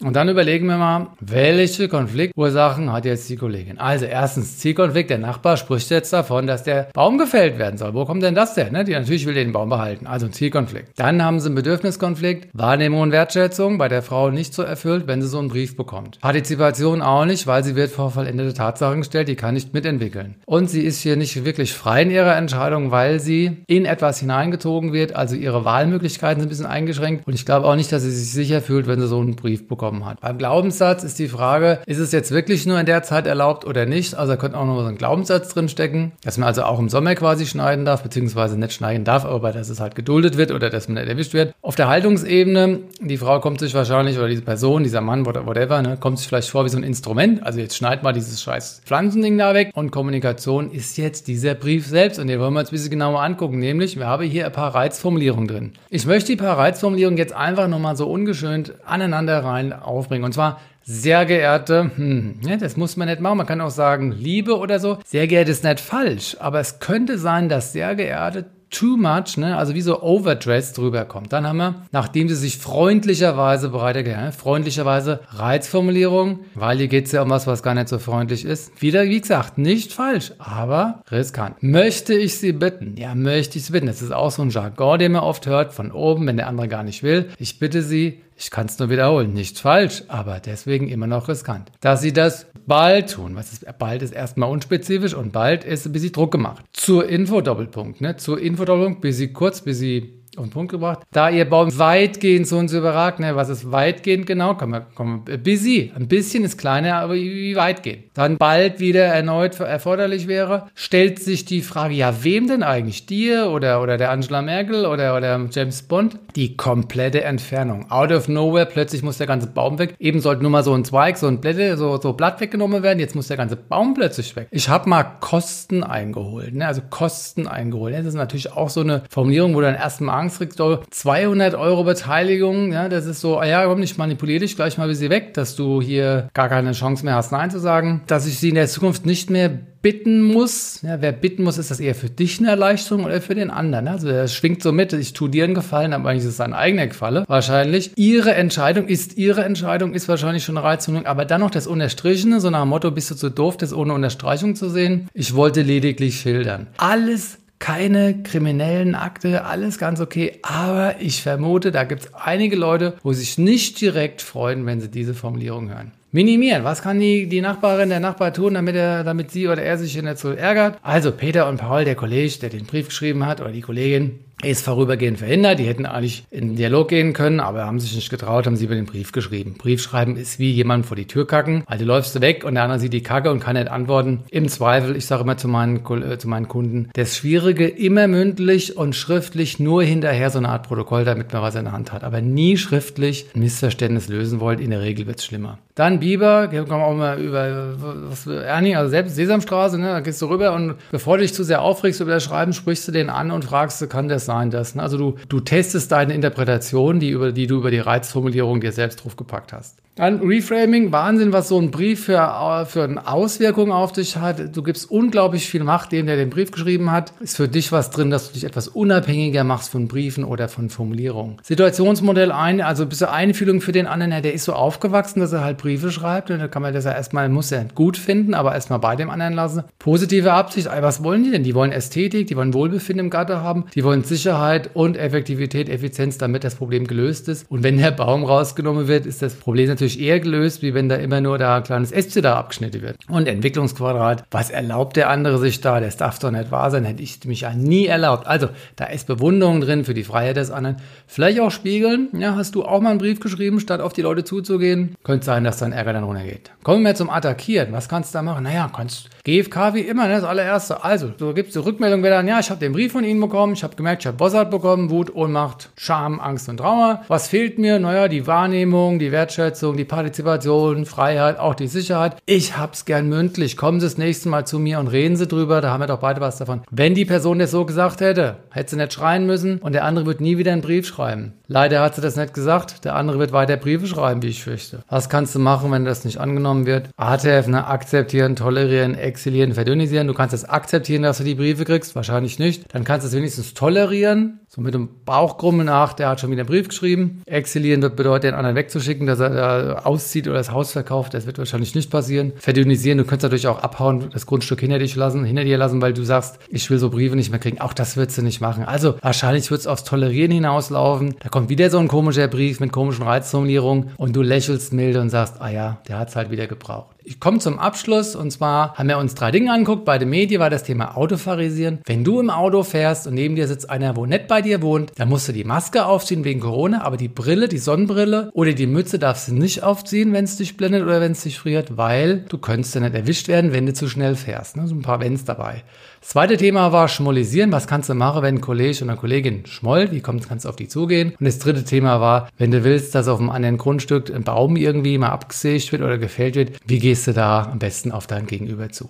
Und 0.00 0.14
dann 0.14 0.28
überlegen 0.28 0.66
wir 0.66 0.76
mal, 0.76 1.08
welche 1.18 1.88
Konfliktursachen 1.88 2.92
hat 2.92 3.04
jetzt 3.04 3.28
die 3.28 3.36
Kollegin? 3.36 3.78
Also 3.78 4.04
erstens 4.04 4.58
Zielkonflikt, 4.58 5.10
der 5.10 5.18
Nachbar 5.18 5.56
spricht 5.56 5.90
jetzt 5.90 6.12
davon, 6.12 6.46
dass 6.46 6.62
der 6.62 6.88
Baum 6.94 7.18
gefällt 7.18 7.58
werden 7.58 7.78
soll. 7.78 7.94
Wo 7.94 8.04
kommt 8.04 8.22
denn 8.22 8.36
das 8.36 8.54
denn? 8.54 8.72
Ne? 8.72 8.84
Die 8.84 8.92
natürlich 8.92 9.26
will 9.26 9.34
den 9.34 9.52
Baum 9.52 9.70
behalten, 9.70 10.06
also 10.06 10.26
ein 10.26 10.32
Zielkonflikt. 10.32 10.92
Dann 10.96 11.24
haben 11.24 11.40
sie 11.40 11.46
einen 11.46 11.56
Bedürfniskonflikt, 11.56 12.50
Wahrnehmung 12.52 13.00
und 13.00 13.10
Wertschätzung 13.10 13.76
bei 13.76 13.88
der 13.88 14.02
Frau 14.02 14.30
nicht 14.30 14.54
so 14.54 14.62
erfüllt, 14.62 15.08
wenn 15.08 15.20
sie 15.20 15.26
so 15.26 15.40
einen 15.40 15.48
Brief 15.48 15.76
bekommt. 15.76 16.20
Partizipation 16.20 17.02
auch 17.02 17.24
nicht, 17.24 17.48
weil 17.48 17.64
sie 17.64 17.74
wird 17.74 17.90
vor 17.90 18.12
vollendete 18.12 18.54
Tatsachen 18.54 19.00
gestellt, 19.00 19.26
die 19.26 19.34
kann 19.34 19.54
nicht 19.54 19.74
mitentwickeln. 19.74 20.36
Und 20.46 20.70
sie 20.70 20.82
ist 20.82 21.00
hier 21.00 21.16
nicht 21.16 21.44
wirklich 21.44 21.72
frei 21.72 22.02
in 22.02 22.12
ihrer 22.12 22.36
Entscheidung, 22.36 22.92
weil 22.92 23.18
sie 23.18 23.64
in 23.66 23.84
etwas 23.84 24.20
hineingezogen 24.20 24.92
wird, 24.92 25.16
also 25.16 25.34
ihre 25.34 25.64
Wahlmöglichkeiten 25.64 26.40
sind 26.40 26.46
ein 26.46 26.50
bisschen 26.50 26.66
eingeschränkt. 26.66 27.26
Und 27.26 27.34
ich 27.34 27.44
glaube 27.44 27.66
auch 27.66 27.74
nicht, 27.74 27.90
dass 27.90 28.02
sie 28.02 28.12
sich 28.12 28.30
sicher 28.30 28.62
fühlt, 28.62 28.86
wenn 28.86 29.00
sie 29.00 29.08
so 29.08 29.18
einen 29.18 29.34
Brief 29.34 29.66
bekommt 29.66 29.88
bekommen 29.88 30.07
hat. 30.07 30.21
Beim 30.21 30.38
Glaubenssatz 30.38 31.04
ist 31.04 31.18
die 31.18 31.28
Frage, 31.28 31.80
ist 31.87 31.99
es 31.99 32.12
jetzt 32.12 32.30
wirklich 32.30 32.66
nur 32.66 32.78
in 32.78 32.87
der 32.87 33.02
Zeit 33.02 33.26
erlaubt 33.26 33.64
oder 33.64 33.87
nicht? 33.87 34.14
Also 34.14 34.33
da 34.33 34.37
könnte 34.37 34.59
auch 34.59 34.66
noch 34.66 34.80
so 34.80 34.87
ein 34.87 34.99
Glaubenssatz 34.99 35.49
drin 35.49 35.68
stecken, 35.68 36.12
dass 36.23 36.38
man 36.38 36.47
also 36.47 36.62
auch 36.62 36.78
im 36.78 36.88
Sommer 36.88 37.14
quasi 37.14 37.47
schneiden 37.47 37.85
darf, 37.85 38.02
beziehungsweise 38.02 38.59
nicht 38.59 38.73
schneiden 38.73 39.04
darf, 39.04 39.25
aber 39.25 39.52
dass 39.52 39.68
es 39.68 39.80
halt 39.80 39.95
geduldet 39.95 40.37
wird 40.37 40.50
oder 40.50 40.71
dass 40.71 40.88
man 40.88 40.97
nicht 40.97 41.09
erwischt 41.09 41.35
wird. 41.35 41.54
Auf 41.62 41.76
der 41.76 41.88
Haltungsebene, 41.88 42.80
die 43.00 43.16
Frau 43.16 43.40
kommt 43.40 43.61
sich 43.61 43.75
wahrscheinlich, 43.75 44.18
oder 44.18 44.28
diese 44.28 44.42
Person, 44.42 44.83
dieser 44.83 45.00
Mann, 45.00 45.26
whatever, 45.26 45.83
ne, 45.83 45.97
kommt 45.99 46.18
sich 46.18 46.28
vielleicht 46.28 46.50
vor 46.50 46.64
wie 46.64 46.68
so 46.68 46.78
ein 46.78 46.85
Instrument. 46.85 47.42
Also 47.42 47.61
jetzt 47.61 47.76
schneid 47.76 48.02
mal 48.02 48.12
dieses 48.12 48.42
scheiß 48.42 48.83
Pflanzending 48.85 49.38
da 49.38 49.54
weg. 49.54 49.71
Und 49.75 49.90
Kommunikation 49.90 50.71
ist 50.71 50.97
jetzt 50.99 51.28
dieser 51.28 51.54
Brief 51.54 51.87
selbst. 51.87 52.18
Und 52.18 52.28
den 52.28 52.40
wollen 52.40 52.52
wir 52.54 52.61
uns 52.61 52.71
ein 52.71 52.73
bisschen 52.73 52.90
genauer 52.90 53.23
angucken. 53.23 53.59
Nämlich, 53.59 53.97
wir 53.97 54.07
haben 54.07 54.25
hier 54.25 54.47
ein 54.47 54.52
paar 54.52 54.75
Reizformulierungen 54.75 55.49
drin. 55.49 55.73
Ich 55.90 56.07
möchte 56.07 56.33
die 56.33 56.37
paar 56.37 56.59
Reizformulierungen 56.59 57.18
jetzt 57.18 57.33
einfach 57.33 57.68
nochmal 57.68 57.97
so 57.97 58.07
ungeschönt 58.07 58.73
aneinander 58.85 59.45
rein 59.45 59.73
aufbringen. 59.82 60.25
Und 60.25 60.32
zwar 60.32 60.61
sehr 60.82 61.26
geehrte, 61.26 61.90
hm, 61.94 62.40
ja, 62.47 62.56
das 62.56 62.76
muss 62.76 62.97
man 62.97 63.08
nicht 63.08 63.20
machen. 63.20 63.38
Man 63.38 63.47
kann 63.47 63.61
auch 63.61 63.70
sagen, 63.70 64.12
Liebe 64.12 64.56
oder 64.56 64.80
so. 64.80 64.99
Sehr 65.04 65.26
geehrte 65.26 65.50
ist 65.50 65.64
nicht 65.64 65.80
falsch, 65.80 66.37
aber 66.40 66.61
es 66.61 66.80
könnte 66.80 67.18
sein, 67.18 67.49
dass 67.49 67.73
sehr 67.73 67.94
geehrte 67.94 68.47
too 68.70 68.97
much, 68.97 69.37
ne, 69.37 69.56
also 69.56 69.75
wie 69.75 69.80
so 69.80 70.02
overdressed 70.02 70.76
drüber 70.76 71.04
kommt. 71.04 71.32
Dann 71.32 71.47
haben 71.47 71.56
wir, 71.56 71.82
nachdem 71.90 72.28
sie 72.28 72.35
sich 72.35 72.58
freundlicherweise 72.58 73.70
bereit 73.70 73.97
erklären, 73.97 74.32
freundlicherweise 74.32 75.20
Reizformulierung, 75.30 76.40
weil 76.54 76.78
hier 76.78 76.88
geht's 76.88 77.12
ja 77.12 77.23
um 77.23 77.30
was, 77.30 77.47
was 77.47 77.62
gar 77.62 77.75
nicht 77.75 77.88
so 77.88 77.99
freundlich 77.99 78.44
ist. 78.44 78.80
Wieder, 78.80 79.04
wie 79.04 79.20
gesagt, 79.20 79.58
nicht 79.58 79.92
falsch, 79.92 80.32
aber 80.38 81.02
riskant. 81.11 81.62
Möchte 81.62 82.14
ich 82.14 82.38
Sie 82.38 82.52
bitten? 82.52 82.97
Ja, 82.97 83.14
möchte 83.14 83.58
ich 83.58 83.64
Sie 83.64 83.73
bitten. 83.73 83.87
Das 83.87 84.02
ist 84.02 84.12
auch 84.12 84.30
so 84.30 84.42
ein 84.42 84.50
Jargon, 84.50 84.99
den 84.99 85.12
man 85.12 85.23
oft 85.23 85.47
hört, 85.47 85.73
von 85.73 85.90
oben, 85.90 86.26
wenn 86.26 86.37
der 86.37 86.49
andere 86.49 86.68
gar 86.68 86.82
nicht 86.82 87.02
will. 87.02 87.30
Ich 87.38 87.58
bitte 87.58 87.82
Sie, 87.82 88.20
ich 88.38 88.52
kann 88.52 88.66
es 88.66 88.78
nur 88.78 88.88
wiederholen, 88.88 89.33
nicht 89.33 89.59
falsch, 89.59 90.04
aber 90.07 90.38
deswegen 90.38 90.88
immer 90.88 91.09
noch 91.09 91.28
riskant. 91.28 91.73
Dass 91.80 92.00
sie 92.00 92.12
das 92.12 92.47
bald 92.66 93.12
tun, 93.12 93.35
was 93.35 93.52
ist 93.52 93.66
bald 93.78 94.02
ist 94.02 94.12
erstmal 94.14 94.49
unspezifisch 94.49 95.14
und 95.14 95.33
bald 95.33 95.64
ist 95.64 95.87
ein 95.87 95.92
bisschen 95.92 96.12
Druck 96.12 96.30
gemacht. 96.30 96.64
Zur 96.73 97.09
Info 97.09 97.40
Doppelpunkt, 97.40 98.00
ne? 98.00 98.16
Zur 98.16 98.40
Info 98.40 98.64
Doppelpunkt, 98.64 99.00
bis 99.00 99.16
sie 99.16 99.33
kurz, 99.33 99.61
bis 99.62 99.78
sie 99.78 100.17
auf 100.38 100.50
Punkt 100.50 100.73
gebracht. 100.73 101.00
Da 101.12 101.28
ihr 101.30 101.49
Baum 101.49 101.76
weitgehend 101.78 102.47
so 102.47 102.59
und 102.59 102.68
so 102.68 102.78
überragt, 102.78 103.21
ne, 103.21 103.37
was 103.37 103.49
ist 103.49 103.71
weitgehend 103.71 104.26
genau? 104.26 104.54
Kann 104.54 104.71
man, 104.71 105.25
busy. 105.42 105.92
Ein 105.95 106.09
bisschen 106.09 106.45
ist 106.45 106.59
kleiner, 106.59 106.97
aber 106.97 107.14
wie 107.14 107.57
weitgehend. 107.57 108.04
Dann 108.14 108.38
bald 108.38 108.80
wieder 108.80 109.04
erneut 109.04 109.59
erforderlich 109.61 110.28
wäre, 110.28 110.68
stellt 110.75 111.18
sich 111.18 111.45
die 111.45 111.62
Frage, 111.62 111.95
ja, 111.95 112.23
wem 112.23 112.47
denn 112.47 112.62
eigentlich? 112.62 113.07
Dir 113.07 113.50
oder, 113.50 113.83
oder 113.83 113.97
der 113.99 114.11
Angela 114.11 114.42
Merkel 114.42 114.87
oder, 114.87 115.16
oder 115.16 115.49
James 115.50 115.83
Bond? 115.83 116.18
Die 116.37 116.57
komplette 116.57 117.23
Entfernung. 117.25 117.90
Out 117.90 118.12
of 118.12 118.28
nowhere, 118.28 118.66
plötzlich 118.66 119.02
muss 119.02 119.18
der 119.18 119.26
ganze 119.26 119.49
Baum 119.49 119.78
weg. 119.78 119.95
Eben 119.99 120.21
sollte 120.21 120.42
nur 120.42 120.50
mal 120.50 120.64
so 120.64 120.75
ein 120.75 120.85
Zweig, 120.85 121.16
so 121.16 121.26
ein 121.26 121.40
Blätter, 121.40 121.76
so, 121.76 122.00
so 122.00 122.12
Blatt 122.12 122.40
weggenommen 122.40 122.83
werden. 122.83 122.99
Jetzt 122.99 123.14
muss 123.14 123.28
der 123.28 123.37
ganze 123.37 123.57
Baum 123.57 123.95
plötzlich 123.95 124.35
weg. 124.37 124.49
Ich 124.50 124.68
habe 124.68 124.88
mal 124.88 125.04
Kosten 125.21 125.83
eingeholt, 125.83 126.54
ne? 126.54 126.66
also 126.66 126.83
Kosten 126.88 127.47
eingeholt. 127.47 127.95
Das 127.95 128.07
ist 128.07 128.14
natürlich 128.14 128.52
auch 128.52 128.71
so 128.71 128.80
eine 128.80 129.02
Formulierung, 129.11 129.54
wo 129.54 129.61
du 129.61 129.66
dann 129.66 129.75
erstmal 129.75 130.21
Angst 130.21 130.27
kriegst, 130.37 130.61
200 130.90 131.54
Euro 131.54 131.85
Beteiligung, 131.85 132.73
ja, 132.73 132.88
das 132.88 133.06
ist 133.06 133.20
so, 133.20 133.38
ah 133.38 133.47
ja, 133.47 133.64
komm, 133.66 133.82
ich 133.82 133.97
manipuliere 133.97 134.40
dich 134.40 134.56
gleich 134.56 134.76
mal 134.76 134.85
ein 134.85 134.90
bisschen 134.90 135.11
weg, 135.11 135.35
dass 135.35 135.56
du 135.56 135.80
hier 135.80 136.28
gar 136.35 136.49
keine 136.49 136.73
Chance 136.73 137.04
mehr 137.04 137.14
hast, 137.14 137.32
Nein 137.32 137.50
zu 137.50 137.58
sagen, 137.58 138.02
dass 138.06 138.26
ich 138.26 138.38
sie 138.38 138.50
in 138.50 138.56
der 138.56 138.68
Zukunft 138.68 139.06
nicht 139.06 139.30
mehr 139.30 139.50
bitten 139.82 140.23
muss. 140.23 140.80
Ja, 140.82 141.00
wer 141.00 141.12
bitten 141.12 141.44
muss, 141.44 141.58
ist 141.58 141.70
das 141.70 141.80
eher 141.80 141.94
für 141.94 142.11
dich 142.11 142.38
eine 142.38 142.49
Erleichterung 142.49 143.04
oder 143.04 143.20
für 143.20 143.35
den 143.35 143.50
anderen. 143.50 143.88
Also 143.88 144.08
das 144.08 144.35
schwingt 144.35 144.62
so 144.62 144.73
mit, 144.73 144.92
ich 144.92 145.12
tue 145.12 145.28
dir 145.28 145.44
einen 145.44 145.54
Gefallen, 145.54 145.92
aber 145.92 146.11
eigentlich 146.11 146.25
ist 146.25 146.30
es 146.30 146.37
sein 146.37 146.52
eigener 146.52 146.88
Gefalle. 146.88 147.25
Wahrscheinlich. 147.28 147.92
Ihre 147.97 148.35
Entscheidung 148.35 148.88
ist 148.88 149.16
ihre 149.16 149.44
Entscheidung, 149.44 149.94
ist 149.94 150.08
wahrscheinlich 150.08 150.44
schon 150.44 150.56
eine 150.56 150.66
Reizung, 150.66 151.06
aber 151.06 151.25
dann 151.25 151.40
noch 151.40 151.50
das 151.50 151.66
Unerstrichene, 151.66 152.40
so 152.40 152.50
nach 152.50 152.62
dem 152.62 152.70
Motto, 152.70 152.90
bist 152.90 153.11
du 153.11 153.14
zu 153.14 153.30
doof, 153.30 153.56
das 153.56 153.73
ohne 153.73 153.92
Unterstreichung 153.92 154.56
zu 154.56 154.68
sehen. 154.68 155.08
Ich 155.14 155.35
wollte 155.35 155.62
lediglich 155.62 156.20
schildern. 156.20 156.66
Alles 156.78 157.38
keine 157.58 158.22
kriminellen 158.22 158.94
Akte, 158.94 159.44
alles 159.44 159.78
ganz 159.78 160.00
okay. 160.00 160.38
Aber 160.42 161.00
ich 161.00 161.22
vermute, 161.22 161.72
da 161.72 161.84
gibt 161.84 162.02
es 162.02 162.14
einige 162.14 162.56
Leute, 162.56 162.94
wo 163.02 163.12
sich 163.12 163.38
nicht 163.38 163.80
direkt 163.80 164.22
freuen, 164.22 164.66
wenn 164.66 164.80
sie 164.80 164.90
diese 164.90 165.14
Formulierung 165.14 165.68
hören. 165.68 165.92
minimieren. 166.10 166.64
Was 166.64 166.82
kann 166.82 167.00
die, 167.00 167.28
die 167.28 167.40
Nachbarin, 167.40 167.90
der 167.90 168.00
Nachbar 168.00 168.32
tun, 168.32 168.54
damit 168.54 168.76
er, 168.76 169.04
damit 169.04 169.30
sie 169.30 169.48
oder 169.48 169.62
er 169.62 169.76
sich 169.76 170.00
nicht 170.00 170.18
so 170.18 170.30
ärgert? 170.30 170.78
Also 170.82 171.12
Peter 171.12 171.48
und 171.48 171.58
Paul, 171.58 171.84
der 171.84 171.96
Kollege, 171.96 172.38
der 172.40 172.50
den 172.50 172.64
Brief 172.64 172.88
geschrieben 172.88 173.26
hat, 173.26 173.40
oder 173.40 173.52
die 173.52 173.60
Kollegin, 173.60 174.20
ist 174.42 174.64
vorübergehend 174.64 175.18
verhindert. 175.18 175.59
Die 175.59 175.66
hätten 175.66 175.87
eigentlich 175.87 176.25
in 176.30 176.49
den 176.49 176.57
Dialog 176.57 176.88
gehen 176.88 177.12
können, 177.12 177.40
aber 177.40 177.66
haben 177.66 177.80
sich 177.80 177.95
nicht 177.95 178.11
getraut, 178.11 178.47
haben 178.47 178.57
sie 178.57 178.66
über 178.66 178.75
den 178.75 178.87
Brief 178.87 179.12
geschrieben. 179.12 179.54
Briefschreiben 179.59 180.16
ist 180.16 180.38
wie 180.38 180.52
jemand 180.52 180.87
vor 180.87 180.97
die 180.97 181.07
Tür 181.07 181.26
kacken. 181.26 181.64
Also 181.66 181.85
läufst 181.85 182.14
du 182.14 182.21
weg 182.21 182.45
und 182.45 182.54
der 182.54 182.64
andere 182.64 182.78
sieht 182.78 182.92
die 182.92 183.02
Kacke 183.02 183.30
und 183.30 183.40
kann 183.40 183.57
nicht 183.57 183.68
antworten. 183.68 184.21
Im 184.30 184.49
Zweifel, 184.49 184.97
ich 184.97 185.07
sage 185.07 185.23
immer 185.23 185.37
zu 185.37 185.49
meinen, 185.49 185.85
äh, 186.02 186.18
zu 186.18 186.28
meinen 186.28 186.49
Kunden, 186.49 186.90
das 186.95 187.16
Schwierige 187.16 187.66
immer 187.66 188.07
mündlich 188.07 188.76
und 188.76 188.95
schriftlich 188.95 189.59
nur 189.59 189.83
hinterher 189.83 190.30
so 190.30 190.38
eine 190.38 190.50
Art 190.50 190.68
Protokoll, 190.68 191.04
damit 191.04 191.33
man 191.33 191.42
was 191.42 191.54
in 191.57 191.64
der 191.64 191.73
Hand 191.73 191.92
hat. 191.92 192.04
Aber 192.04 192.21
nie 192.21 192.57
schriftlich 192.57 193.26
ein 193.35 193.40
Missverständnis 193.40 194.09
lösen 194.09 194.40
wollt. 194.40 194.61
In 194.61 194.71
der 194.71 194.83
Regel 194.83 195.07
wird's 195.07 195.25
schlimmer. 195.25 195.59
Dann 195.78 196.00
Biber, 196.00 196.49
hier 196.50 196.64
kommen 196.64 196.80
wir 196.80 196.87
auch 196.87 196.97
mal 196.97 197.21
über 197.21 197.76
was, 198.11 198.26
Ernie, 198.26 198.75
also 198.75 198.90
selbst 198.90 199.14
Sesamstraße, 199.14 199.78
ne, 199.78 199.87
da 199.87 200.00
gehst 200.00 200.21
du 200.21 200.26
rüber 200.26 200.52
und 200.52 200.75
bevor 200.90 201.16
du 201.16 201.23
dich 201.23 201.33
zu 201.33 201.45
sehr 201.45 201.62
aufregst 201.62 202.00
über 202.00 202.11
das 202.11 202.25
Schreiben, 202.25 202.52
sprichst 202.52 202.88
du 202.88 202.92
den 202.92 203.11
an 203.11 203.30
und 203.30 203.45
fragst, 203.45 203.88
kann 203.88 204.09
das 204.09 204.26
sein, 204.28 204.50
das? 204.50 204.75
Ne? 204.75 204.82
Also 204.82 204.99
du, 204.99 205.16
du 205.28 205.40
testest 205.40 205.90
deine 205.90 206.14
Interpretation, 206.14 207.00
die, 207.00 207.08
über, 207.08 207.32
die 207.32 207.47
du 207.47 207.56
über 207.56 207.73
die 207.73 207.80
Reizformulierung 207.80 208.61
dir 208.61 208.73
selbst 208.73 209.02
draufgepackt 209.02 209.52
hast. 209.52 209.78
Dann 209.98 210.20
Reframing, 210.20 210.92
Wahnsinn, 210.92 211.32
was 211.32 211.48
so 211.48 211.60
ein 211.60 211.72
Brief 211.72 212.04
für, 212.04 212.66
für 212.68 212.84
eine 212.84 213.04
Auswirkung 213.08 213.72
auf 213.72 213.90
dich 213.90 214.16
hat. 214.16 214.56
Du 214.56 214.62
gibst 214.62 214.88
unglaublich 214.88 215.48
viel 215.48 215.64
Macht 215.64 215.90
dem, 215.90 216.06
der 216.06 216.14
den 216.14 216.30
Brief 216.30 216.52
geschrieben 216.52 216.92
hat. 216.92 217.12
Ist 217.18 217.36
für 217.36 217.48
dich 217.48 217.72
was 217.72 217.90
drin, 217.90 218.08
dass 218.08 218.28
du 218.28 218.34
dich 218.34 218.44
etwas 218.44 218.68
unabhängiger 218.68 219.42
machst 219.42 219.70
von 219.70 219.88
Briefen 219.88 220.22
oder 220.22 220.48
von 220.48 220.70
Formulierungen. 220.70 221.38
Situationsmodell 221.42 222.30
ein, 222.30 222.60
also 222.60 222.84
ein 222.84 222.88
bisschen 222.88 223.08
Einfühlung 223.08 223.60
für 223.60 223.72
den 223.72 223.88
anderen, 223.88 224.22
der 224.22 224.34
ist 224.34 224.44
so 224.44 224.52
aufgewachsen, 224.52 225.18
dass 225.18 225.32
er 225.32 225.42
halt 225.42 225.58
Briefe 225.58 225.90
schreibt. 225.90 226.30
Und 226.30 226.38
da 226.38 226.46
kann 226.46 226.62
man 226.62 226.72
das 226.72 226.84
ja 226.84 226.92
erstmal, 226.92 227.28
muss 227.28 227.50
er 227.50 227.64
gut 227.74 227.96
finden, 227.96 228.34
aber 228.34 228.54
erstmal 228.54 228.78
bei 228.78 228.94
dem 228.94 229.10
anderen 229.10 229.34
lassen. 229.34 229.64
Positive 229.80 230.32
Absicht, 230.32 230.68
was 230.80 231.02
wollen 231.02 231.24
die 231.24 231.32
denn? 231.32 231.42
Die 231.42 231.56
wollen 231.56 231.72
Ästhetik, 231.72 232.28
die 232.28 232.36
wollen 232.36 232.54
Wohlbefinden 232.54 233.06
im 233.06 233.10
Gatter 233.10 233.42
haben, 233.42 233.64
die 233.74 233.82
wollen 233.82 234.04
Sicherheit 234.04 234.70
und 234.74 234.96
Effektivität, 234.96 235.68
Effizienz, 235.68 236.18
damit 236.18 236.44
das 236.44 236.54
Problem 236.54 236.86
gelöst 236.86 237.28
ist. 237.28 237.50
Und 237.50 237.64
wenn 237.64 237.78
der 237.78 237.90
Baum 237.90 238.22
rausgenommen 238.22 238.86
wird, 238.86 239.04
ist 239.04 239.22
das 239.22 239.34
Problem 239.34 239.66
natürlich 239.66 239.88
natürlich 239.88 240.07
eher 240.07 240.21
gelöst, 240.21 240.62
wie 240.62 240.75
wenn 240.75 240.88
da 240.88 240.97
immer 240.97 241.21
nur 241.21 241.38
da 241.38 241.57
ein 241.57 241.62
kleines 241.62 241.92
Ästchen 241.92 242.23
da 242.23 242.37
abgeschnitten 242.37 242.83
wird. 242.83 242.97
Und 243.09 243.26
Entwicklungsquadrat, 243.26 244.25
was 244.30 244.50
erlaubt 244.50 244.97
der 244.97 245.09
andere 245.09 245.38
sich 245.38 245.61
da? 245.61 245.80
Das 245.80 245.97
darf 245.97 246.18
doch 246.18 246.30
nicht 246.30 246.50
wahr 246.50 246.71
sein, 246.71 246.85
hätte 246.85 247.02
ich 247.02 247.25
mich 247.25 247.42
ja 247.42 247.54
nie 247.54 247.87
erlaubt. 247.87 248.26
Also, 248.26 248.49
da 248.76 248.87
ist 248.87 249.07
Bewunderung 249.07 249.61
drin 249.61 249.85
für 249.85 249.95
die 249.95 250.04
Freiheit 250.04 250.37
des 250.37 250.50
anderen. 250.50 250.76
Vielleicht 251.07 251.40
auch 251.40 251.50
spiegeln. 251.50 252.09
Ja, 252.12 252.37
hast 252.37 252.54
du 252.54 252.64
auch 252.64 252.80
mal 252.80 252.90
einen 252.90 252.99
Brief 252.99 253.21
geschrieben, 253.21 253.61
statt 253.61 253.80
auf 253.80 253.92
die 253.92 254.02
Leute 254.02 254.25
zuzugehen? 254.25 254.95
Könnte 255.04 255.25
sein, 255.25 255.45
dass 255.45 255.59
dein 255.59 255.73
Ärger 255.73 255.95
dann 255.95 256.04
runtergeht. 256.04 256.50
Kommen 256.62 256.85
wir 256.85 256.95
zum 256.95 257.11
Attackieren. 257.11 257.73
Was 257.73 257.88
kannst 257.88 258.14
du 258.14 258.18
da 258.18 258.23
machen? 258.23 258.45
Naja, 258.45 258.71
kannst 258.75 259.09
GFK 259.25 259.75
wie 259.75 259.80
immer, 259.80 260.09
ne, 260.09 260.14
das 260.14 260.25
allererste. 260.25 260.85
Also, 260.85 261.09
du 261.09 261.35
gibst 261.35 261.54
die 261.54 261.59
Rückmeldung 261.59 262.02
wieder 262.02 262.18
an, 262.18 262.28
ja, 262.28 262.40
ich 262.40 262.50
habe 262.50 262.61
den 262.61 262.73
Brief 262.73 262.92
von 262.92 263.04
Ihnen 263.04 263.21
bekommen, 263.21 263.52
ich 263.52 263.62
habe 263.62 263.76
gemerkt, 263.76 264.02
ich 264.02 264.07
habe 264.07 264.16
Bossart 264.16 264.50
bekommen, 264.50 264.90
Wut, 264.90 265.14
Ohnmacht, 265.14 265.71
Scham, 265.76 266.18
Angst 266.21 266.49
und 266.49 266.59
Trauer. 266.59 267.02
Was 267.09 267.28
fehlt 267.28 267.59
mir? 267.59 267.78
Naja, 267.78 268.09
die 268.09 268.26
Wahrnehmung, 268.26 268.99
die 268.99 269.12
Wertschätzung, 269.12 269.76
die 269.78 269.85
Partizipation, 269.85 270.85
Freiheit, 270.85 271.38
auch 271.38 271.54
die 271.54 271.68
Sicherheit. 271.68 272.16
Ich 272.26 272.58
hab's 272.58 272.85
gern 272.85 273.08
mündlich. 273.08 273.56
Kommen 273.56 273.80
Sie 273.80 273.87
das 273.87 273.97
nächste 273.97 274.28
Mal 274.28 274.47
zu 274.47 274.58
mir 274.58 274.78
und 274.78 274.88
reden 274.88 275.16
Sie 275.16 275.26
drüber. 275.26 275.61
Da 275.61 275.70
haben 275.70 275.80
wir 275.80 275.87
doch 275.87 276.00
beide 276.00 276.20
was 276.20 276.38
davon. 276.38 276.62
Wenn 276.70 276.94
die 276.94 277.04
Person 277.04 277.38
das 277.38 277.50
so 277.50 277.64
gesagt 277.64 278.00
hätte, 278.00 278.37
hätte 278.50 278.70
sie 278.70 278.76
nicht 278.76 278.92
schreien 278.92 279.26
müssen 279.26 279.58
und 279.58 279.73
der 279.73 279.85
andere 279.85 280.06
wird 280.06 280.20
nie 280.20 280.37
wieder 280.37 280.52
einen 280.52 280.62
Brief 280.62 280.87
schreiben. 280.87 281.32
Leider 281.47 281.80
hat 281.80 281.94
sie 281.94 282.02
das 282.02 282.16
nicht 282.16 282.35
gesagt. 282.35 282.85
Der 282.85 282.94
andere 282.94 283.18
wird 283.18 283.32
weiter 283.32 283.56
Briefe 283.56 283.87
schreiben, 283.87 284.23
wie 284.23 284.28
ich 284.28 284.44
fürchte. 284.44 284.80
Was 284.88 285.08
kannst 285.08 285.35
du 285.35 285.38
machen, 285.38 285.73
wenn 285.73 285.87
das 285.87 286.04
nicht 286.04 286.18
angenommen 286.18 286.66
wird? 286.66 286.90
ATF, 286.97 287.47
ne? 287.47 287.66
Akzeptieren, 287.66 288.37
tolerieren, 288.37 288.94
exilieren, 288.94 289.54
verdünnisieren. 289.54 290.06
Du 290.06 290.14
kannst 290.14 290.35
es 290.35 290.44
akzeptieren, 290.44 291.02
dass 291.02 291.18
du 291.18 291.25
die 291.25 291.35
Briefe 291.35 291.64
kriegst. 291.64 291.94
Wahrscheinlich 291.94 292.38
nicht. 292.38 292.64
Dann 292.75 292.85
kannst 292.85 293.04
du 293.04 293.08
es 293.08 293.16
wenigstens 293.16 293.54
tolerieren. 293.54 294.40
So 294.49 294.61
mit 294.61 294.75
dem 294.75 294.88
Bauchgrummeln 295.04 295.66
nach, 295.66 295.92
der 295.92 296.08
hat 296.08 296.20
schon 296.20 296.30
wieder 296.30 296.40
einen 296.40 296.49
Brief 296.49 296.68
geschrieben. 296.68 297.23
Exilieren 297.26 297.80
wird 297.80 297.97
bedeutet, 297.97 298.25
den 298.25 298.35
anderen 298.35 298.56
wegzuschicken, 298.56 299.06
dass 299.06 299.20
er 299.20 299.30
da 299.30 299.57
auszieht 299.58 300.26
oder 300.28 300.38
das 300.38 300.50
Haus 300.50 300.72
verkauft. 300.72 301.14
Das 301.14 301.26
wird 301.26 301.38
wahrscheinlich 301.38 301.74
nicht 301.74 301.90
passieren. 301.90 302.32
Verdünnisieren, 302.38 302.98
du 302.98 303.04
könntest 303.04 303.24
natürlich 303.24 303.48
auch 303.48 303.62
abhauen, 303.62 304.10
das 304.12 304.26
Grundstück 304.26 304.60
hinter 304.60 304.78
dich 304.78 304.96
lassen, 304.96 305.24
hinter 305.24 305.44
dir 305.44 305.58
lassen, 305.58 305.80
weil 305.80 305.92
du 305.92 306.02
sagst, 306.02 306.38
ich 306.48 306.68
will 306.70 306.78
so 306.78 306.90
Briefe 306.90 307.16
nicht 307.16 307.30
mehr 307.30 307.38
kriegen. 307.38 307.60
Auch 307.60 307.72
das 307.72 307.96
wird 307.96 308.10
sie 308.10 308.22
nicht 308.22 308.40
machen. 308.40 308.64
Also 308.64 308.94
wahrscheinlich 309.02 309.50
wird 309.50 309.60
es 309.60 309.66
aufs 309.66 309.84
Tolerieren 309.84 310.32
hinauslaufen. 310.32 311.14
Da 311.20 311.28
kommt 311.28 311.48
wieder 311.48 311.70
so 311.70 311.78
ein 311.78 311.88
komischer 311.88 312.28
Brief 312.28 312.60
mit 312.60 312.72
komischen 312.72 313.04
Reizformulierungen 313.04 313.90
und 313.96 314.14
du 314.14 314.22
lächelst 314.22 314.72
milde 314.72 315.00
und 315.00 315.10
sagst, 315.10 315.40
ah 315.40 315.48
ja, 315.48 315.78
der 315.88 315.98
hat 315.98 316.08
es 316.08 316.16
halt 316.16 316.30
wieder 316.30 316.46
gebraucht. 316.46 316.97
Ich 317.08 317.20
komme 317.20 317.38
zum 317.38 317.58
Abschluss 317.58 318.14
und 318.14 318.30
zwar 318.30 318.74
haben 318.74 318.86
wir 318.86 318.98
uns 318.98 319.14
drei 319.14 319.30
Dinge 319.30 319.50
angeguckt. 319.50 319.86
Bei 319.86 319.96
dem 319.96 320.10
Medien 320.10 320.42
war 320.42 320.50
das 320.50 320.62
Thema 320.62 320.94
Autofarisieren. 320.94 321.78
Wenn 321.87 322.04
du 322.04 322.20
im 322.20 322.28
Auto 322.28 322.62
fährst 322.64 323.06
und 323.06 323.14
neben 323.14 323.35
dir 323.35 323.48
sitzt 323.48 323.70
einer, 323.70 323.96
wo 323.96 324.04
nicht 324.04 324.28
bei 324.28 324.42
dir 324.42 324.61
wohnt, 324.61 324.92
dann 324.96 325.09
musst 325.09 325.26
du 325.26 325.33
die 325.33 325.44
Maske 325.44 325.87
aufziehen 325.87 326.24
wegen 326.24 326.40
Corona, 326.40 326.83
aber 326.83 326.98
die 326.98 327.09
Brille, 327.09 327.48
die 327.48 327.56
Sonnenbrille 327.56 328.28
oder 328.35 328.52
die 328.52 328.66
Mütze 328.66 328.98
darfst 328.98 329.28
du 329.28 329.35
nicht 329.35 329.62
aufziehen, 329.62 330.12
wenn 330.12 330.26
es 330.26 330.37
dich 330.37 330.59
blendet 330.59 330.83
oder 330.83 331.00
wenn 331.00 331.12
es 331.12 331.22
dich 331.22 331.38
friert, 331.38 331.78
weil 331.78 332.26
du 332.28 332.37
könntest 332.37 332.74
ja 332.74 332.83
nicht 332.83 332.94
erwischt 332.94 333.26
werden, 333.28 333.54
wenn 333.54 333.64
du 333.64 333.72
zu 333.72 333.88
schnell 333.88 334.14
fährst. 334.14 334.59
Ne? 334.59 334.66
So 334.66 334.74
ein 334.74 334.83
paar 334.83 335.00
Wenns 335.00 335.24
dabei. 335.24 335.62
Das 336.00 336.11
zweite 336.11 336.37
Thema 336.37 336.72
war 336.72 336.88
Schmollisieren. 336.88 337.52
Was 337.52 337.66
kannst 337.66 337.88
du 337.88 337.94
machen, 337.94 338.22
wenn 338.22 338.37
ein 338.37 338.40
Kollege 338.40 338.82
oder 338.84 338.92
eine 338.92 339.00
Kollegin 339.00 339.46
schmollt? 339.46 339.92
Wie 339.92 340.00
kommst, 340.00 340.28
kannst 340.28 340.44
du 340.44 340.48
auf 340.48 340.56
die 340.56 340.68
zugehen? 340.68 341.14
Und 341.18 341.26
das 341.26 341.38
dritte 341.38 341.64
Thema 341.64 342.00
war, 342.00 342.28
wenn 342.38 342.50
du 342.50 342.64
willst, 342.64 342.94
dass 342.94 343.08
auf 343.08 343.18
einem 343.18 343.30
anderen 343.30 343.58
Grundstück 343.58 344.14
ein 344.14 344.24
Baum 344.24 344.56
irgendwie 344.56 344.96
mal 344.98 345.11
abgesägt 345.11 345.72
wird 345.72 345.82
oder 345.82 345.98
gefällt 345.98 346.37
wird, 346.37 346.52
wie 346.66 346.78
gehst 346.78 347.06
du 347.06 347.12
da 347.12 347.42
am 347.42 347.58
besten 347.58 347.92
auf 347.92 348.06
dein 348.06 348.26
Gegenüber 348.26 348.70
zu? 348.70 348.88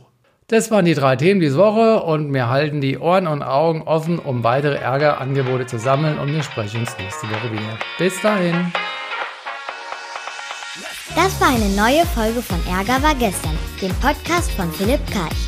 Das 0.49 0.71
waren 0.71 0.87
die 0.87 0.95
drei 0.95 1.17
Themen 1.17 1.41
diese 1.41 1.59
Woche 1.59 2.03
und 2.03 2.33
wir 2.33 2.49
halten 2.49 2.81
die 2.81 2.99
Ohren 2.99 3.27
und 3.27 3.43
Augen 3.43 3.83
offen, 3.83 4.19
um 4.19 4.45
weitere 4.45 4.77
Ärgerangebote 4.77 5.67
zu 5.67 5.79
sammeln 5.79 6.19
und 6.19 6.33
wir 6.33 6.43
sprechen 6.43 6.81
uns 6.81 6.97
nächste 6.99 7.27
Woche 7.27 7.53
wieder. 7.53 7.79
Bis 7.99 8.19
dahin. 8.23 8.73
Das 11.15 11.39
war 11.41 11.49
eine 11.49 11.69
neue 11.77 12.07
Folge 12.07 12.41
von 12.41 12.59
Ärger 12.67 13.03
war 13.03 13.15
gestern, 13.15 13.59
dem 13.83 13.93
Podcast 13.97 14.51
von 14.53 14.73
Philipp 14.73 15.01
Karch. 15.13 15.48